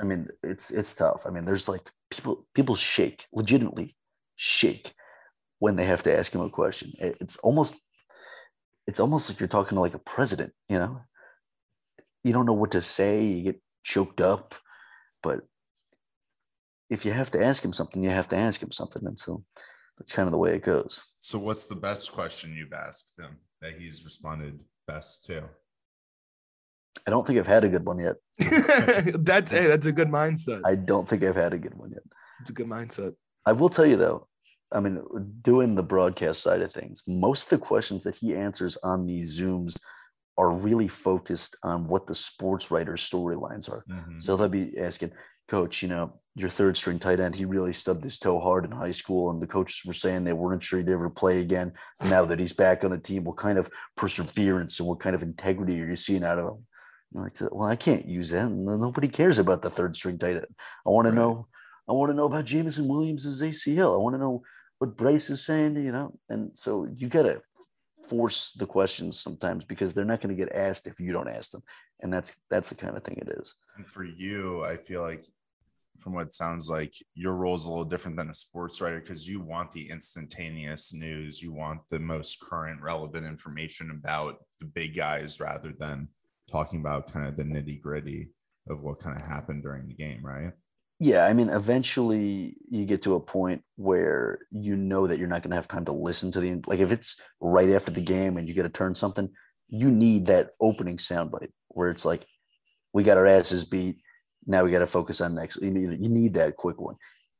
[0.00, 1.24] I mean, it's it's tough.
[1.26, 3.96] I mean, there's like people people shake, legitimately
[4.42, 4.92] shake
[5.60, 6.92] when they have to ask him a question.
[6.98, 7.80] It's almost
[8.88, 11.02] it's almost like you're talking to like a president, you know?
[12.24, 14.56] You don't know what to say, you get choked up,
[15.22, 15.42] but
[16.90, 19.06] if you have to ask him something, you have to ask him something.
[19.06, 19.44] And so
[19.96, 21.00] that's kind of the way it goes.
[21.20, 25.44] So, what's the best question you've asked him that he's responded best to?
[27.06, 28.16] I don't think I've had a good one yet.
[29.24, 30.62] that's hey, that's a good mindset.
[30.64, 32.02] I don't think I've had a good one yet.
[32.40, 33.14] It's a good mindset.
[33.46, 34.28] I will tell you though,
[34.74, 35.02] I mean,
[35.42, 39.38] doing the broadcast side of things, most of the questions that he answers on these
[39.38, 39.76] Zooms
[40.38, 43.84] are really focused on what the sports writer's storylines are.
[43.90, 44.20] Mm-hmm.
[44.20, 45.12] So they'll be asking,
[45.48, 48.70] Coach, you know, your third string tight end, he really stubbed his toe hard in
[48.70, 51.72] high school, and the coaches were saying they weren't sure he'd ever play again.
[52.02, 55.22] Now that he's back on the team, what kind of perseverance and what kind of
[55.22, 56.66] integrity are you seeing out of him?
[57.14, 58.50] like, well, I can't use that.
[58.50, 60.46] Nobody cares about the third string tight end.
[60.86, 61.10] I want right.
[61.10, 61.46] to know.
[61.88, 63.94] I want to know about Jameson Williams' ACL.
[63.94, 64.42] I want to know
[64.82, 65.76] what Bryce is saying.
[65.76, 67.40] You know, and so you got to
[68.08, 71.52] force the questions sometimes because they're not going to get asked if you don't ask
[71.52, 71.62] them,
[72.00, 73.54] and that's that's the kind of thing it is.
[73.76, 75.24] And for you, I feel like
[75.98, 79.28] from what sounds like your role is a little different than a sports writer because
[79.28, 84.96] you want the instantaneous news you want the most current relevant information about the big
[84.96, 86.08] guys rather than
[86.50, 88.30] talking about kind of the nitty gritty
[88.70, 90.52] of what kind of happened during the game right
[91.02, 95.42] yeah i mean eventually you get to a point where you know that you're not
[95.42, 98.36] going to have time to listen to the like if it's right after the game
[98.36, 99.28] and you get to turn something
[99.68, 102.26] you need that opening soundbite where it's like
[102.92, 103.96] we got our asses beat
[104.46, 105.60] now we got to focus on next.
[105.60, 106.96] You need, you need that quick one.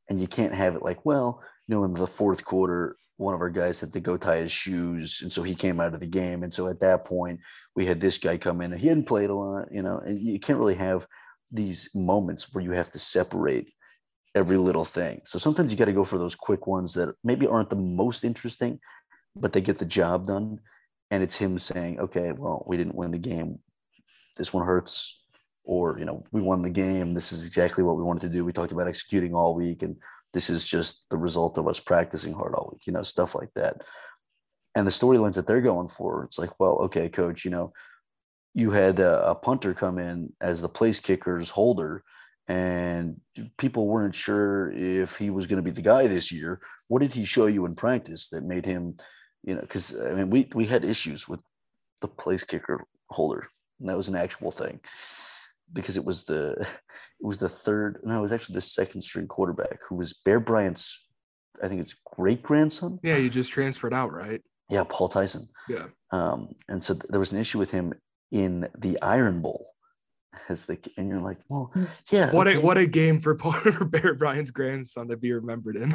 [0.09, 3.41] And you can't have it like, well, you know, in the fourth quarter, one of
[3.41, 5.21] our guys had to go tie his shoes.
[5.23, 6.43] And so he came out of the game.
[6.43, 7.41] And so at that point,
[7.75, 10.19] we had this guy come in and he hadn't played a lot, you know, and
[10.19, 11.07] you can't really have
[11.53, 13.71] these moments where you have to separate
[14.35, 15.21] every little thing.
[15.25, 18.25] So sometimes you got to go for those quick ones that maybe aren't the most
[18.25, 18.81] interesting,
[19.37, 20.61] but they get the job done.
[21.11, 23.59] And it's him saying, okay, well, we didn't win the game.
[24.39, 25.23] This one hurts
[25.65, 28.45] or you know we won the game this is exactly what we wanted to do
[28.45, 29.97] we talked about executing all week and
[30.33, 33.51] this is just the result of us practicing hard all week you know stuff like
[33.55, 33.83] that
[34.75, 37.73] and the storylines that they're going for it's like well okay coach you know
[38.55, 42.03] you had a, a punter come in as the place kicker's holder
[42.49, 43.21] and
[43.57, 47.15] people weren't sure if he was going to be the guy this year what did
[47.15, 48.97] he show you in practice that made him
[49.45, 51.41] you know because i mean we we had issues with
[52.01, 53.49] the place kicker holder
[53.81, 54.81] and that was an actual thing
[55.73, 59.29] because it was the it was the third no it was actually the second string
[59.29, 61.09] quarterback who was Bear Bryant's
[61.63, 62.99] I think it's great grandson.
[63.03, 64.43] Yeah, he just transferred out, right?
[64.69, 65.49] Yeah, Paul Tyson.
[65.69, 65.87] Yeah.
[66.11, 67.93] Um, and so there was an issue with him
[68.33, 69.69] in the Iron Bowl.
[70.49, 71.85] As the and you're like, well, hmm.
[72.11, 72.33] yeah.
[72.33, 72.57] What okay.
[72.57, 75.95] a what a game for, Paul, for Bear Bryant's grandson to be remembered in.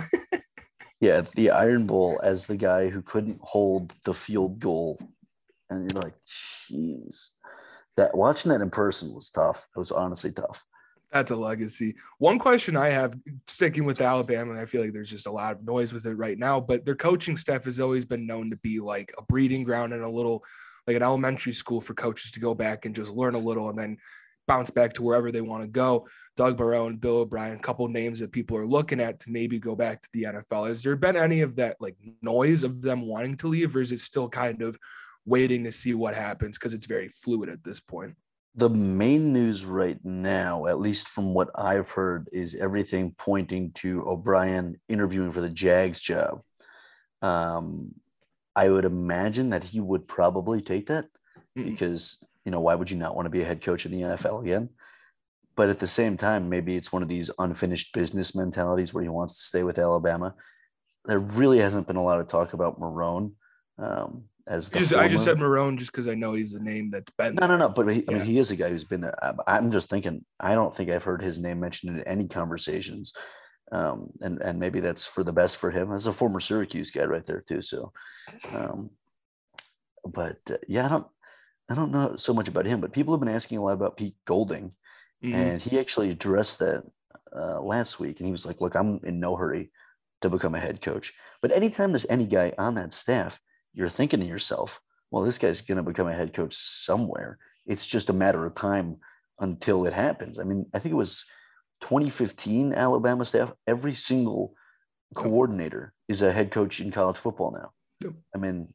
[1.01, 5.01] yeah, the Iron Bowl as the guy who couldn't hold the field goal,
[5.69, 7.31] and you're like, jeez
[7.97, 9.67] that watching that in person was tough.
[9.75, 10.63] It was honestly tough.
[11.11, 11.95] That's a legacy.
[12.19, 13.15] One question I have
[13.47, 16.37] sticking with Alabama, I feel like there's just a lot of noise with it right
[16.37, 19.93] now, but their coaching staff has always been known to be like a breeding ground
[19.93, 20.43] and a little
[20.87, 23.77] like an elementary school for coaches to go back and just learn a little and
[23.77, 23.97] then
[24.47, 26.07] bounce back to wherever they want to go.
[26.37, 29.59] Doug Marrone and Bill O'Brien, a couple names that people are looking at to maybe
[29.59, 30.67] go back to the NFL.
[30.67, 33.91] Has there been any of that like noise of them wanting to leave, or is
[33.91, 34.77] it still kind of
[35.27, 38.15] waiting to see what happens because it's very fluid at this point.
[38.55, 44.07] The main news right now, at least from what I've heard, is everything pointing to
[44.07, 46.41] O'Brien interviewing for the Jags job.
[47.21, 47.93] Um,
[48.57, 51.05] I would imagine that he would probably take that
[51.57, 51.65] Mm.
[51.65, 54.01] because, you know, why would you not want to be a head coach in the
[54.01, 54.69] NFL again?
[55.55, 59.09] But at the same time, maybe it's one of these unfinished business mentalities where he
[59.09, 60.35] wants to stay with Alabama.
[61.05, 63.33] There really hasn't been a lot of talk about Marrone
[63.79, 66.89] um, as the Just, I just said Marrone just because I know he's a name
[66.91, 67.69] that's been no, no, no.
[67.69, 69.23] But he, I mean, he is a guy who's been there.
[69.23, 70.25] I'm- I'm just thinking.
[70.39, 73.13] I don't think I've heard his name mentioned in any conversations,
[73.71, 75.91] um, and and maybe that's for the best for him.
[75.91, 77.61] As a former Syracuse guy, right there too.
[77.61, 77.91] So,
[78.53, 78.91] um,
[80.05, 81.07] but uh, yeah, I don't,
[81.69, 82.81] I don't know so much about him.
[82.81, 84.71] But people have been asking a lot about Pete Golding,
[85.23, 85.33] Mhm.
[85.33, 86.83] and he actually addressed that
[87.35, 88.19] uh, last week.
[88.19, 89.71] And he was like, "Look, I'm in no hurry
[90.21, 91.13] to become a head coach.
[91.41, 93.39] But anytime there's any guy on that staff,
[93.73, 97.37] you're thinking to yourself, well, this guy's going to become a head coach somewhere.
[97.67, 98.97] It's just a matter of time
[99.39, 100.39] until it happens.
[100.39, 101.23] I mean, I think it was
[101.81, 103.51] 2015 Alabama staff.
[103.65, 104.53] Every single
[105.15, 107.71] coordinator is a head coach in college football now.
[108.03, 108.13] Yep.
[108.35, 108.73] I mean,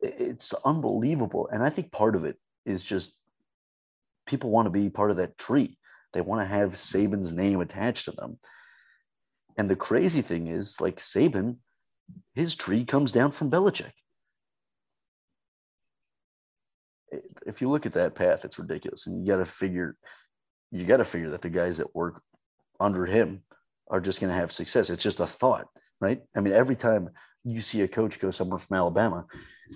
[0.00, 1.48] it's unbelievable.
[1.52, 3.14] And I think part of it is just
[4.26, 5.78] people want to be part of that tree.
[6.12, 8.38] They want to have Saban's name attached to them.
[9.56, 11.56] And the crazy thing is, like Saban,
[12.34, 13.92] his tree comes down from Belichick.
[17.46, 19.06] If you look at that path, it's ridiculous.
[19.06, 19.96] And you got to figure,
[20.70, 22.22] you got to figure that the guys that work
[22.78, 23.42] under him
[23.88, 24.90] are just going to have success.
[24.90, 25.66] It's just a thought,
[26.00, 26.20] right?
[26.36, 27.10] I mean, every time
[27.44, 29.26] you see a coach go somewhere from Alabama,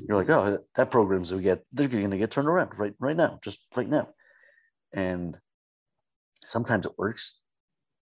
[0.07, 3.17] you're like, oh, that program's we get, they're going to get turned around right, right
[3.17, 4.09] now, just right now.
[4.93, 5.37] And
[6.45, 7.41] sometimes it works,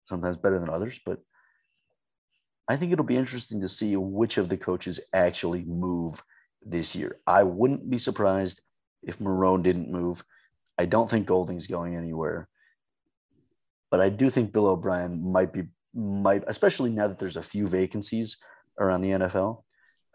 [0.06, 1.20] sometimes better than others, but
[2.68, 6.22] I think it'll be interesting to see which of the coaches actually move
[6.62, 7.16] this year.
[7.26, 8.60] I wouldn't be surprised
[9.02, 10.24] if Marrone didn't move.
[10.78, 12.48] I don't think Golding's going anywhere.
[13.94, 17.68] But I do think Bill O'Brien might be might especially now that there's a few
[17.68, 18.38] vacancies
[18.80, 19.62] around the NFL.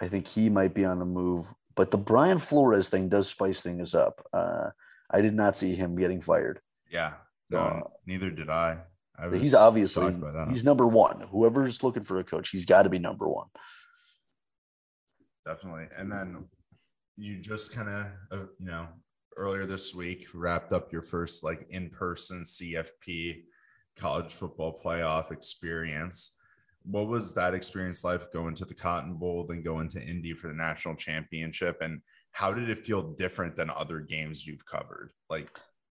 [0.02, 1.46] I think he might be on the move.
[1.78, 4.22] But the Brian Flores thing does spice things up.
[4.34, 4.72] Uh,
[5.10, 6.60] I did not see him getting fired.
[6.92, 7.14] Yeah.
[7.50, 8.80] No, Uh, neither did I.
[9.18, 10.50] I was He's obviously shocked by that.
[10.50, 11.22] he's number one.
[11.32, 13.48] Whoever's looking for a coach, he's got to be number one.
[15.46, 15.88] definitely.
[15.98, 16.50] And then
[17.16, 18.88] you just kind of, uh, you know,
[19.38, 23.44] earlier this week wrapped up your first like in person CFP
[24.00, 26.38] college football playoff experience.
[26.84, 30.48] What was that experience like going to the Cotton Bowl, then going to Indy for
[30.48, 31.78] the national championship?
[31.82, 35.12] And how did it feel different than other games you've covered?
[35.30, 35.50] Like,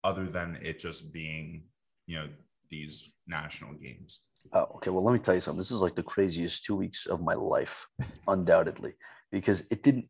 [0.03, 1.65] other than it just being,
[2.07, 2.29] you know,
[2.71, 4.21] these national games?
[4.53, 4.91] Oh, okay.
[4.91, 5.59] Well, let me tell you something.
[5.59, 7.87] This is like the craziest two weeks of my life,
[8.29, 8.95] undoubtedly,
[9.31, 10.09] because it didn't.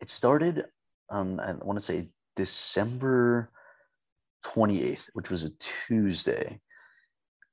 [0.00, 0.64] It started
[1.10, 3.50] on I want to say December
[4.44, 5.50] twenty eighth, which was a
[5.88, 6.60] Tuesday.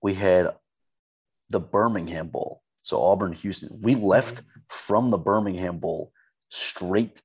[0.01, 0.55] We had
[1.49, 3.79] the Birmingham Bowl, so Auburn, Houston.
[3.81, 4.05] We mm-hmm.
[4.05, 6.11] left from the Birmingham Bowl
[6.49, 7.21] straight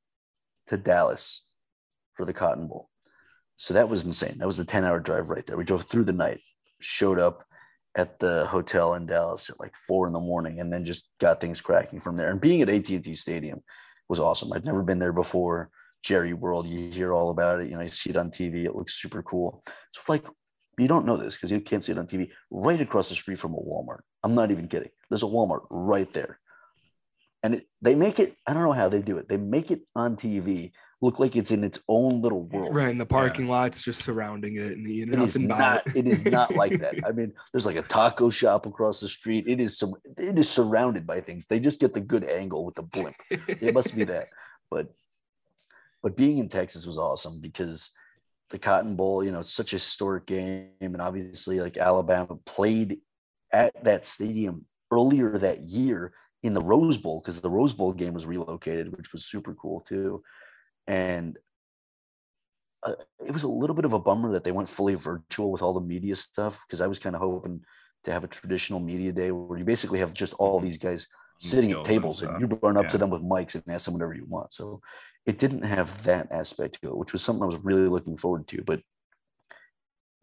[0.68, 1.46] to Dallas
[2.14, 2.88] for the Cotton Bowl.
[3.56, 4.36] So that was insane.
[4.38, 5.56] That was a 10 hour drive right there.
[5.56, 6.40] We drove through the night,
[6.80, 7.44] showed up
[7.94, 11.40] at the hotel in Dallas at like four in the morning, and then just got
[11.40, 12.30] things cracking from there.
[12.30, 13.62] And being at AT&T Stadium
[14.08, 14.52] was awesome.
[14.52, 15.70] I'd never been there before.
[16.02, 17.68] Jerry World, you hear all about it.
[17.68, 18.64] You know, you see it on TV.
[18.64, 19.62] It looks super cool.
[19.92, 20.24] So like,
[20.78, 22.30] you don't know this because you can't see it on TV.
[22.50, 24.00] Right across the street from a Walmart.
[24.22, 24.90] I'm not even kidding.
[25.08, 26.38] There's a Walmart right there,
[27.42, 28.34] and it, they make it.
[28.46, 29.28] I don't know how they do it.
[29.28, 32.74] They make it on TV look like it's in its own little world.
[32.74, 35.82] Right, and the parking lots just surrounding it, and the It is not.
[35.94, 36.94] It is not like that.
[37.06, 39.46] I mean, there's like a taco shop across the street.
[39.46, 39.94] It is some.
[40.18, 41.46] It is surrounded by things.
[41.46, 43.16] They just get the good angle with the blimp.
[43.30, 44.28] It must be that.
[44.70, 44.88] But,
[46.06, 47.90] but being in Texas was awesome because
[48.50, 52.98] the Cotton Bowl, you know, it's such a historic game, and obviously, like Alabama played
[53.52, 56.12] at that stadium earlier that year
[56.44, 59.80] in the Rose Bowl because the Rose Bowl game was relocated, which was super cool
[59.80, 60.22] too.
[60.86, 61.36] And
[62.84, 65.60] uh, it was a little bit of a bummer that they went fully virtual with
[65.60, 67.62] all the media stuff because I was kind of hoping
[68.04, 71.08] to have a traditional media day where you basically have just all these guys
[71.40, 74.14] sitting at tables and, you run up to them with mics and ask them whatever
[74.14, 74.52] you want.
[74.52, 74.80] So
[75.26, 78.46] it didn't have that aspect to it, which was something I was really looking forward
[78.48, 78.62] to.
[78.64, 78.80] But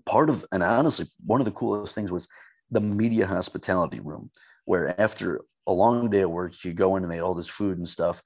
[0.06, 2.28] part of, and honestly, one of the coolest things was
[2.72, 4.32] the media hospitality room,
[4.66, 7.78] where after a long day of work, you go in and they all this food
[7.78, 8.22] and stuff,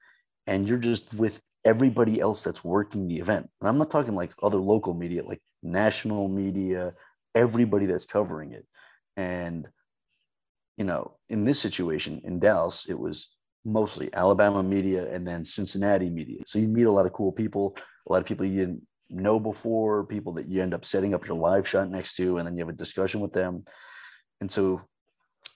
[0.46, 3.50] and you're just with everybody else that's working the event.
[3.60, 6.94] And I'm not talking like other local media, like national media,
[7.34, 8.66] everybody that's covering it.
[9.16, 9.68] And,
[10.76, 13.36] you know, in this situation in Dallas, it was
[13.68, 16.40] mostly Alabama media and then Cincinnati media.
[16.46, 17.76] So you meet a lot of cool people,
[18.08, 21.26] a lot of people you didn't know before, people that you end up setting up
[21.26, 23.64] your live shot next to, and then you have a discussion with them.
[24.40, 24.82] And so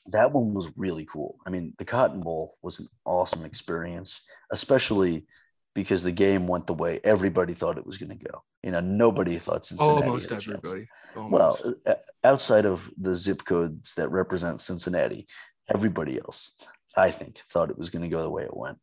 [0.06, 1.36] that one was really cool.
[1.46, 5.26] I mean, the Cotton Bowl was an awesome experience, especially
[5.74, 8.42] because the game went the way everybody thought it was going to go.
[8.62, 10.06] You know, nobody thought Cincinnati.
[10.06, 10.58] Almost had a chance.
[10.64, 10.88] everybody.
[11.16, 11.32] Almost.
[11.32, 11.74] Well,
[12.24, 15.26] outside of the zip codes that represent Cincinnati,
[15.72, 18.78] everybody else, I think, thought it was going to go the way it went.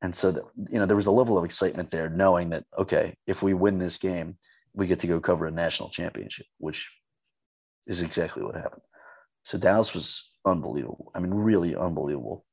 [0.00, 3.14] And so, that, you know, there was a level of excitement there, knowing that, okay,
[3.26, 4.36] if we win this game,
[4.74, 6.90] we get to go cover a national championship, which
[7.86, 8.82] is exactly what happened.
[9.44, 11.12] So Dallas was unbelievable.
[11.14, 12.44] I mean, really unbelievable.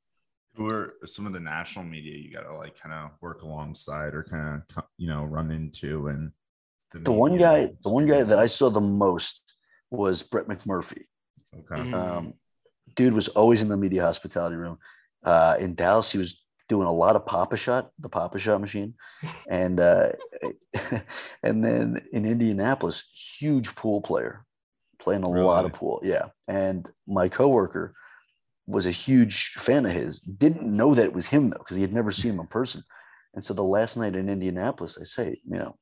[0.55, 4.13] Who are some of the national media you got to like kind of work alongside
[4.13, 6.31] or kind of you know run into and
[6.93, 9.55] The one guy, the one guy that I saw the most
[9.89, 11.03] was Brett McMurphy.
[11.55, 11.93] okay Mhm.
[11.93, 12.33] Um,
[12.95, 14.77] dude was always in the media hospitality room.
[15.23, 18.93] Uh, in Dallas, he was doing a lot of Pop-A-Shot, the Pop-A-Shot machine,
[19.49, 20.09] and uh,
[21.43, 23.09] and then in Indianapolis,
[23.39, 24.45] huge pool player,
[25.01, 25.99] playing a lot of pool.
[26.03, 27.93] Yeah, and my coworker
[28.67, 30.19] was a huge fan of his.
[30.19, 32.83] Didn't know that it was him though, because he had never seen him in person.
[33.33, 35.75] And so the last night in Indianapolis, I say, you know,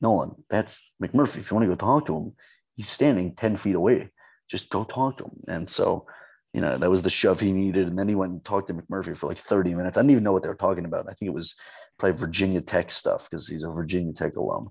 [0.00, 1.38] Nolan, that's McMurphy.
[1.38, 2.32] If you want to go talk to him,
[2.76, 4.10] he's standing 10 feet away.
[4.48, 5.40] Just go talk to him.
[5.48, 6.06] And so,
[6.52, 7.88] you know, that was the shove he needed.
[7.88, 9.96] And then he went and talked to McMurphy for like 30 minutes.
[9.96, 11.06] I didn't even know what they were talking about.
[11.08, 11.54] I think it was
[11.98, 14.70] probably Virginia Tech stuff because he's a Virginia Tech alum.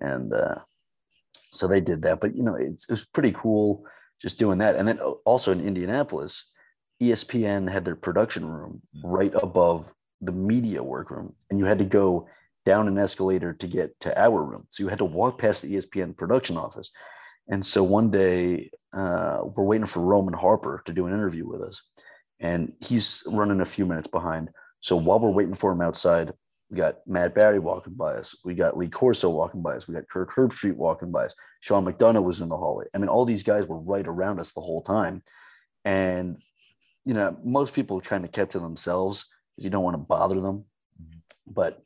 [0.00, 0.56] And uh,
[1.52, 2.20] so they did that.
[2.20, 3.84] But, you know, it's, it was pretty cool
[4.20, 4.76] just doing that.
[4.76, 6.50] And then uh, also in Indianapolis,
[7.00, 11.34] ESPN had their production room right above the media workroom.
[11.50, 12.28] And you had to go
[12.66, 14.66] down an escalator to get to our room.
[14.70, 16.90] So you had to walk past the ESPN production office.
[17.48, 21.62] And so one day uh, we're waiting for Roman Harper to do an interview with
[21.62, 21.82] us,
[22.40, 24.50] and he's running a few minutes behind.
[24.80, 26.32] So while we're waiting for him outside,
[26.70, 28.36] we got Matt Barrie walking by us.
[28.44, 29.86] We got Lee Corso walking by us.
[29.86, 31.34] We got Kirk Herbstreit walking by us.
[31.60, 32.86] Sean McDonough was in the hallway.
[32.94, 35.22] I mean, all these guys were right around us the whole time.
[35.84, 36.38] And,
[37.04, 40.40] you know, most people kind of kept to themselves because you don't want to bother
[40.40, 40.64] them.
[41.00, 41.20] Mhm.
[41.46, 41.82] But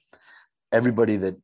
[0.72, 1.36] everybody that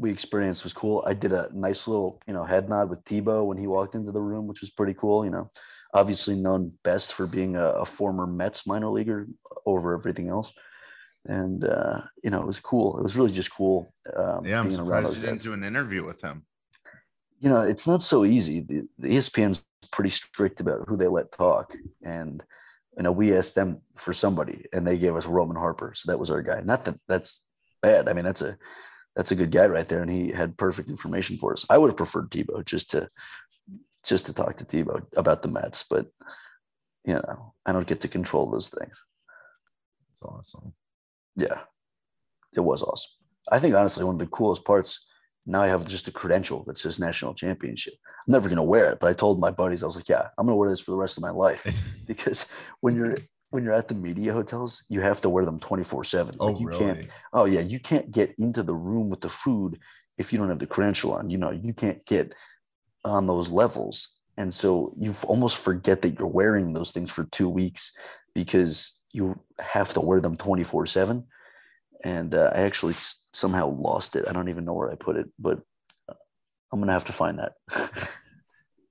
[0.00, 1.04] we experienced was cool.
[1.06, 4.12] I did a nice little, you know, head nod with Tebow when he walked into
[4.12, 5.24] the room, which was pretty cool.
[5.24, 5.50] You know,
[5.94, 9.28] obviously known best for being a, a former Mets minor leaguer
[9.66, 10.52] over everything else.
[11.26, 12.98] And uh, you know, it was cool.
[12.98, 13.92] It was really just cool.
[14.16, 15.42] Um, yeah i'm surprised you didn't guys.
[15.44, 16.44] do an interview with him
[17.40, 18.60] You know, it's not so easy.
[18.60, 22.42] The, the ESPN's pretty strict about who they let talk, and
[22.96, 26.18] you know, we asked them for somebody, and they gave us Roman Harper, so that
[26.18, 26.60] was our guy.
[26.60, 27.44] Not that that's
[27.82, 28.08] bad.
[28.08, 28.56] I mean, that's a
[29.16, 31.66] that's a good guy right there, and he had perfect information for us.
[31.68, 33.08] I would have preferred Tebow just to
[34.04, 36.06] just to talk to Tebow about the Mets, but
[37.04, 39.02] you know, I don't get to control those things.
[40.12, 40.72] it's awesome
[41.36, 41.60] Yeah,
[42.54, 43.10] it was awesome.
[43.50, 45.06] I think honestly, one of the coolest parts.
[45.46, 47.94] Now I have just a credential that says national championship.
[48.26, 50.46] I'm never gonna wear it, but I told my buddies, I was like, "Yeah, I'm
[50.46, 51.66] gonna wear this for the rest of my life."
[52.06, 52.46] because
[52.80, 53.16] when you're
[53.50, 56.34] when you're at the media hotels, you have to wear them 24 7.
[56.40, 59.78] oh you really can't oh yeah, you can't get into the room with the food
[60.18, 61.30] if you don't have the credential on.
[61.30, 62.34] You know, you can't get
[63.04, 64.08] on those levels.
[64.36, 67.96] And so you almost forget that you're wearing those things for two weeks
[68.34, 71.24] because you have to wear them 24 7.
[72.02, 72.94] And uh, I actually
[73.34, 74.26] somehow lost it.
[74.28, 75.60] I don't even know where I put it, but
[76.08, 76.14] uh,
[76.72, 77.52] I'm going to have to find that.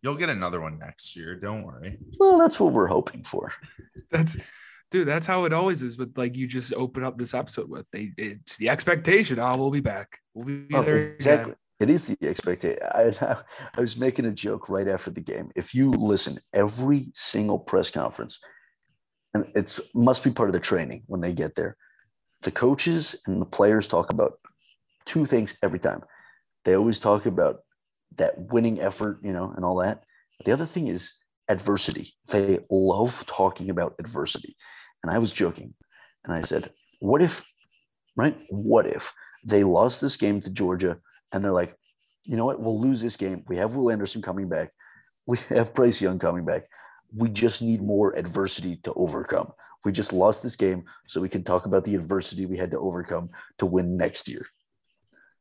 [0.01, 3.51] you'll get another one next year don't worry well, that's what we're hoping for.
[4.11, 4.37] That's
[4.91, 7.85] dude, that's how it always is with like you just open up this episode with.
[7.91, 9.39] They it's the expectation.
[9.39, 10.17] Oh, we'll be back.
[10.33, 11.51] We'll be Oh, there exactly.
[11.51, 11.55] again.
[11.79, 12.79] It is the expectation.
[12.83, 13.13] I,
[13.77, 15.51] I was making a joke right after the game.
[15.55, 18.39] If you listen every single press conference,
[19.35, 21.77] and it's must be part of the training when they get there,
[22.41, 24.39] the coaches and the players talk about
[25.05, 26.01] two things every time.
[26.65, 27.59] They always talk about
[28.17, 30.03] that winning effort, you know, and all that.
[30.45, 31.13] The other thing is
[31.47, 32.13] adversity.
[32.27, 34.55] They love talking about adversity.
[35.03, 35.73] And I was joking,
[36.25, 37.45] and I said, "What if,
[38.15, 38.37] right?
[38.49, 39.13] What if
[39.45, 40.99] they lost this game to Georgia?"
[41.31, 41.75] and they're like,
[42.25, 42.59] you know what?
[42.59, 43.43] We'll lose this game.
[43.47, 44.71] We have Will Anderson coming back.
[45.25, 46.67] We have Bryce Young coming back.
[47.15, 49.51] We just need more adversity to overcome.
[49.85, 52.79] We just lost this game, so we can talk about the adversity we had to
[52.79, 53.29] overcome
[53.59, 54.45] to win next year.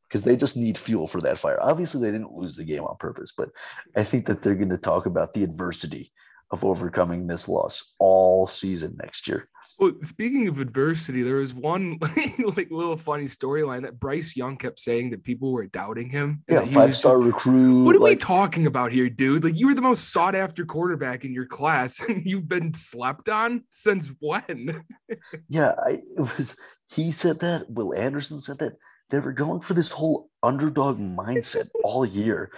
[0.09, 1.59] Because they just need fuel for that fire.
[1.61, 3.49] Obviously, they didn't lose the game on purpose, but
[3.95, 6.11] I think that they're going to talk about the adversity
[6.51, 9.47] of overcoming this loss all season next year.
[9.79, 11.99] Well, speaking of adversity, there was one
[12.55, 16.43] like little funny storyline that Bryce Young kept saying that people were doubting him.
[16.49, 17.85] Yeah, five star just, recruit.
[17.85, 19.43] What are like, we talking about here, dude?
[19.43, 23.29] Like you were the most sought after quarterback in your class, and you've been slept
[23.29, 24.83] on since when?
[25.49, 26.57] yeah, I, it was.
[26.91, 27.69] He said that.
[27.69, 28.73] Will Anderson said that.
[29.09, 32.51] They were going for this whole underdog mindset all year.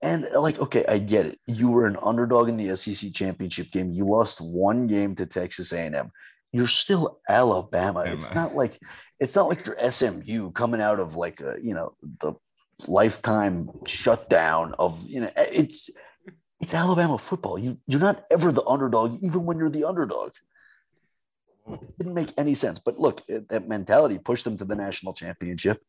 [0.00, 1.38] And like, okay, I get it.
[1.46, 3.92] You were an underdog in the SEC championship game.
[3.92, 6.10] You lost one game to Texas A&M.
[6.52, 8.00] You're still Alabama.
[8.00, 8.78] It's not like
[9.20, 12.34] it's not like you're SMU coming out of like a you know the
[12.86, 15.88] lifetime shutdown of you know it's
[16.60, 17.58] it's Alabama football.
[17.58, 20.32] You you're not ever the underdog, even when you're the underdog.
[21.70, 22.78] It didn't make any sense.
[22.78, 25.80] But look, eh, that mentality pushed them to the national championship,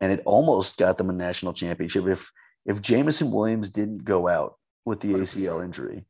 [0.00, 2.06] and it almost got them a national championship.
[2.06, 2.30] If
[2.66, 5.22] if Jameson Williams didn't go out with the 100%.
[5.22, 6.06] ACL injury,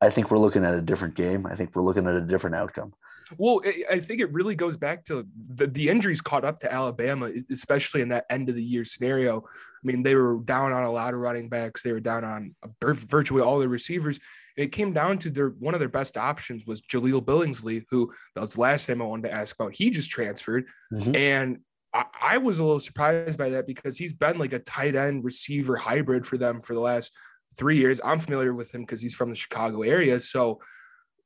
[0.00, 1.46] I think we're looking at a different game.
[1.46, 2.94] I think we're looking at a different outcome.
[3.38, 7.30] Well, I think it really goes back to the, the injuries caught up to Alabama,
[7.50, 9.40] especially in that end of the year scenario.
[9.40, 11.82] I mean, they were down on a lot of running backs.
[11.82, 14.18] They were down on virtually all the receivers.
[14.60, 18.40] It came down to their one of their best options was Jahleel Billingsley, who that
[18.40, 19.74] was the last name I wanted to ask about.
[19.74, 21.16] He just transferred, mm-hmm.
[21.16, 21.58] and
[21.94, 25.24] I, I was a little surprised by that because he's been like a tight end
[25.24, 27.12] receiver hybrid for them for the last
[27.58, 28.00] three years.
[28.04, 30.20] I'm familiar with him because he's from the Chicago area.
[30.20, 30.60] So,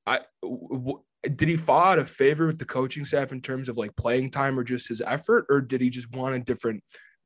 [0.07, 3.76] I w- did he fall out of favor with the coaching staff in terms of
[3.76, 6.82] like playing time or just his effort, or did he just want a different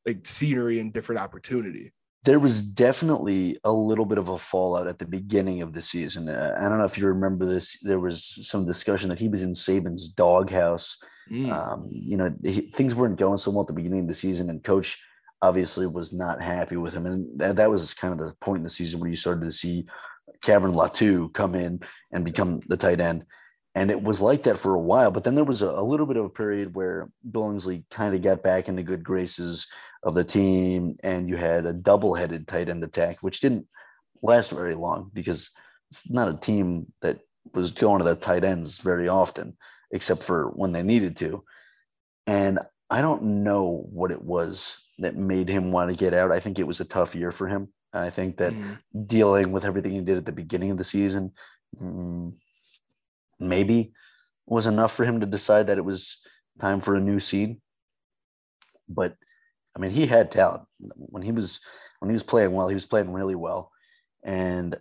[0.07, 1.93] like scenery and different opportunity?
[2.25, 6.29] There was definitely a little bit of a fallout at the beginning of the season.
[6.29, 7.79] Uh, I don't know if you remember this.
[7.81, 10.99] There was some discussion that he was in Saban's doghouse
[11.31, 11.51] Mm.
[11.53, 14.51] Um, you know, he, things weren't going so well at the beginning of the season,
[14.51, 15.03] and coach
[15.43, 17.07] obviously was not happy with him.
[17.07, 19.51] And that, that was kind of the point in the season where you started to
[19.51, 19.87] see
[20.43, 21.81] Cameron Latu come in
[22.13, 23.25] and become the tight end.
[23.75, 25.13] And it was like that for a while.
[25.13, 28.23] But then there was a, a little bit of a period where Billingsley kind of
[28.23, 29.69] got back in the good graces
[30.03, 33.67] of the team, and you had a double headed tight end attack, which didn't
[34.23, 35.51] last very long because
[35.91, 37.19] it's not a team that
[37.55, 39.57] was going to the tight ends very often
[39.91, 41.45] except for when they needed to.
[42.27, 42.59] And
[42.91, 46.33] I don't know what it was that made him want to get out.
[46.33, 47.69] I think it was a tough year for him.
[47.93, 48.79] I think that mm.
[49.07, 51.33] dealing with everything he did at the beginning of the season
[51.81, 52.35] mm,
[53.39, 53.93] maybe
[54.47, 56.19] was enough for him to decide that it was
[56.59, 57.61] time for a new seed.
[58.89, 59.15] But
[59.79, 60.65] I mean, he had talent
[60.97, 61.61] when he was
[62.01, 62.69] when he was playing well.
[62.69, 63.71] He was playing really well,
[64.25, 64.77] and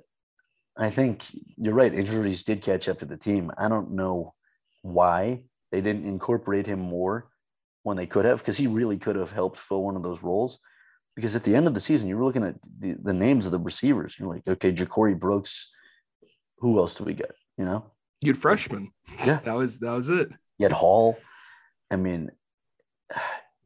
[0.76, 1.26] I think
[1.56, 1.93] you're right.
[1.93, 3.52] Injuries did catch up to the team.
[3.58, 4.34] I don't know
[4.82, 7.30] why they didn't incorporate him more
[7.84, 10.60] when they could have, because he really could have helped fill one of those roles.
[11.16, 13.52] Because at the end of the season, you were looking at the, the names of
[13.52, 14.16] the receivers.
[14.18, 15.74] You're like, okay, Ja'Corey Brooks.
[16.60, 17.32] Who else do we get?
[17.58, 17.86] You know,
[18.22, 18.91] you had freshman.
[19.26, 20.30] Yeah, that was that was it.
[20.58, 21.18] You had Hall.
[21.89, 22.32] I mean,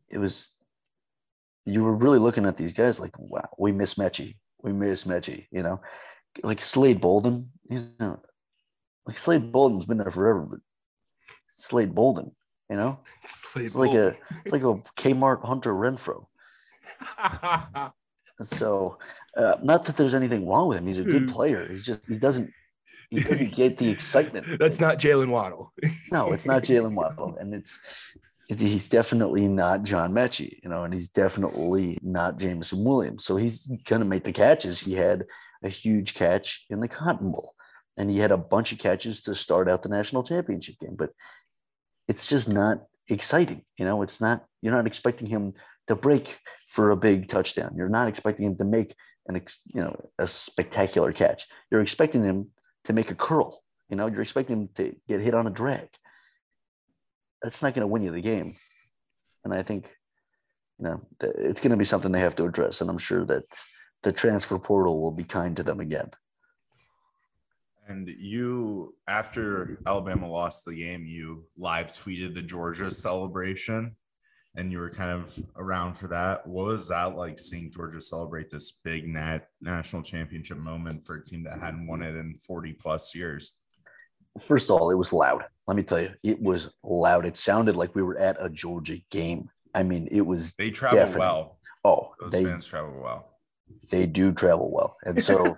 [0.09, 0.55] it was.
[1.65, 4.37] You were really looking at these guys like, wow, we miss Metchie.
[4.63, 5.47] We miss Metchie.
[5.51, 5.81] You know,
[6.43, 7.51] like Slade Bolden.
[7.69, 8.19] You know,
[9.05, 10.59] like Slade Bolden's been there forever, but
[11.47, 12.31] Slade Bolden.
[12.69, 16.25] You know, Slade it's like a it's like a Kmart Hunter Renfro.
[18.41, 18.97] so,
[19.35, 20.87] uh, not that there's anything wrong with him.
[20.87, 21.31] He's a good hmm.
[21.31, 21.67] player.
[21.67, 22.51] He's just he doesn't
[23.09, 24.47] he doesn't get the excitement.
[24.57, 25.73] That's not Jaylen Waddle.
[26.11, 27.79] no, it's not Jaylen Waddle, and it's
[28.59, 33.23] he's definitely not John Metchie, you know, and he's definitely not Jameson Williams.
[33.23, 34.79] So he's gonna make the catches.
[34.79, 35.25] He had
[35.63, 37.55] a huge catch in the Cotton Bowl,
[37.97, 40.95] and he had a bunch of catches to start out the national championship game.
[40.97, 41.11] But
[42.07, 43.63] it's just not exciting.
[43.77, 45.53] You know, it's not, you're not expecting him
[45.87, 47.73] to break for a big touchdown.
[47.75, 48.95] You're not expecting him to make
[49.27, 49.41] an,
[49.73, 51.45] you know, a spectacular catch.
[51.69, 52.49] You're expecting him
[52.85, 53.61] to make a curl.
[53.89, 55.89] You know, you're expecting him to get hit on a drag.
[57.41, 58.53] That's not going to win you the game.
[59.43, 59.89] And I think,
[60.77, 62.81] you know, it's going to be something they have to address.
[62.81, 63.43] And I'm sure that
[64.03, 66.11] the transfer portal will be kind to them again.
[67.87, 73.95] And you, after Alabama lost the game, you live tweeted the Georgia celebration
[74.55, 76.45] and you were kind of around for that.
[76.45, 81.23] What was that like seeing Georgia celebrate this big net national championship moment for a
[81.23, 83.60] team that hadn't won it in 40 plus years?
[84.39, 85.43] First of all, it was loud.
[85.67, 87.25] Let me tell you, it was loud.
[87.25, 89.49] It sounded like we were at a Georgia game.
[89.73, 90.53] I mean, it was.
[90.53, 91.19] They travel deafening.
[91.19, 91.57] well.
[91.83, 93.27] Oh, those they, fans travel well.
[93.89, 95.57] They do travel well, and so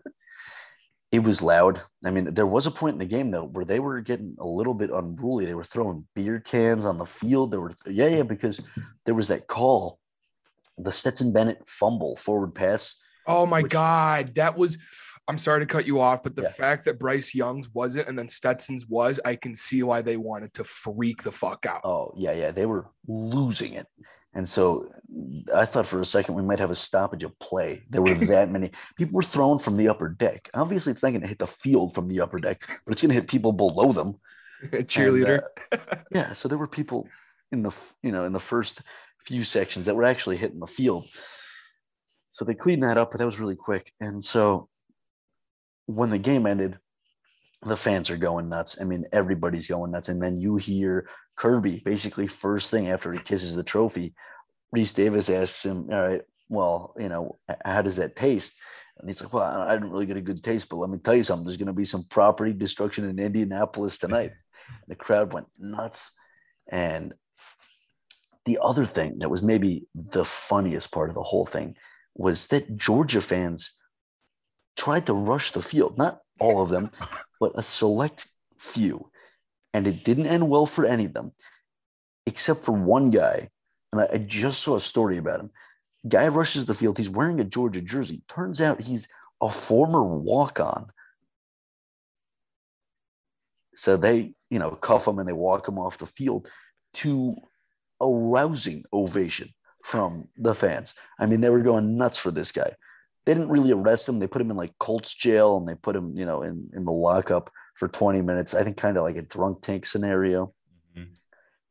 [1.11, 1.81] it was loud.
[2.05, 4.47] I mean, there was a point in the game though where they were getting a
[4.47, 5.45] little bit unruly.
[5.45, 7.51] They were throwing beer cans on the field.
[7.51, 8.59] There were yeah, yeah, because
[9.05, 9.99] there was that call,
[10.77, 12.95] the Stetson Bennett fumble forward pass
[13.27, 14.77] Oh my Which- god, that was.
[15.27, 16.51] I'm sorry to cut you off, but the Yeah.
[16.51, 20.53] fact that Bryce Young's wasn't and then Stetson's was, I can see why they wanted
[20.55, 21.79] to freak the fuck out.
[21.85, 23.87] Oh yeah, yeah, they were losing it,
[24.33, 24.89] and so
[25.55, 27.83] I thought for a second we might have a stoppage of play.
[27.89, 30.49] There were that many people were thrown from the upper deck.
[30.53, 33.09] Obviously, it's not going to hit the field from the upper deck, but it's going
[33.11, 34.15] to hit people below them.
[34.73, 35.41] And, Cheerleader.
[35.73, 35.77] uh,
[36.13, 37.07] yeah, so there were people
[37.53, 37.71] in the
[38.01, 38.81] you know in the first
[39.19, 41.05] few sections that were actually hitting the field.
[42.33, 43.93] So they cleaned that up, but that was really quick.
[43.99, 44.67] And so
[45.85, 46.79] when the game ended,
[47.61, 48.75] the fans are going nuts.
[48.81, 50.09] I mean, everybody's going nuts.
[50.09, 54.15] And then you hear Kirby basically first thing after he kisses the trophy,
[54.75, 58.55] Rece Davis asks him, All right, well, you know, how does that taste?
[58.97, 61.15] And he's like, Well, I didn't really get a good taste, but let me tell
[61.15, 61.45] you something.
[61.45, 64.31] There's going to be some property destruction in Indianapolis tonight.
[64.87, 66.17] the crowd went nuts.
[66.67, 67.13] And
[68.45, 71.75] the other thing that was maybe the funniest part of the whole thing
[72.15, 73.77] was that Georgia fans
[74.75, 75.97] tried to rush the field.
[75.97, 76.91] Not all of them,
[77.39, 79.09] but a select few.
[79.73, 81.31] And it didn't end well for any of them,
[82.25, 83.49] except for one guy.
[83.91, 85.51] And I, I just saw a story about him.
[86.07, 86.97] Guy rushes the field.
[86.97, 88.23] He's wearing a Georgia jersey.
[88.27, 89.07] Turns out he's
[89.41, 90.87] a former walk on.
[93.75, 96.47] So they, you know, cuff him and they walk him off the field
[96.95, 97.35] to
[97.99, 99.49] a rousing ovation
[99.83, 100.95] from the fans.
[101.19, 102.71] I mean, they were going nuts for this guy.
[103.25, 104.19] They didn't really arrest him.
[104.19, 106.83] They put him in like Colts jail and they put him, you know, in, in
[106.85, 108.53] the lockup for 20 minutes.
[108.53, 110.53] I think kind of like a drunk tank scenario.
[110.97, 111.09] Mhm.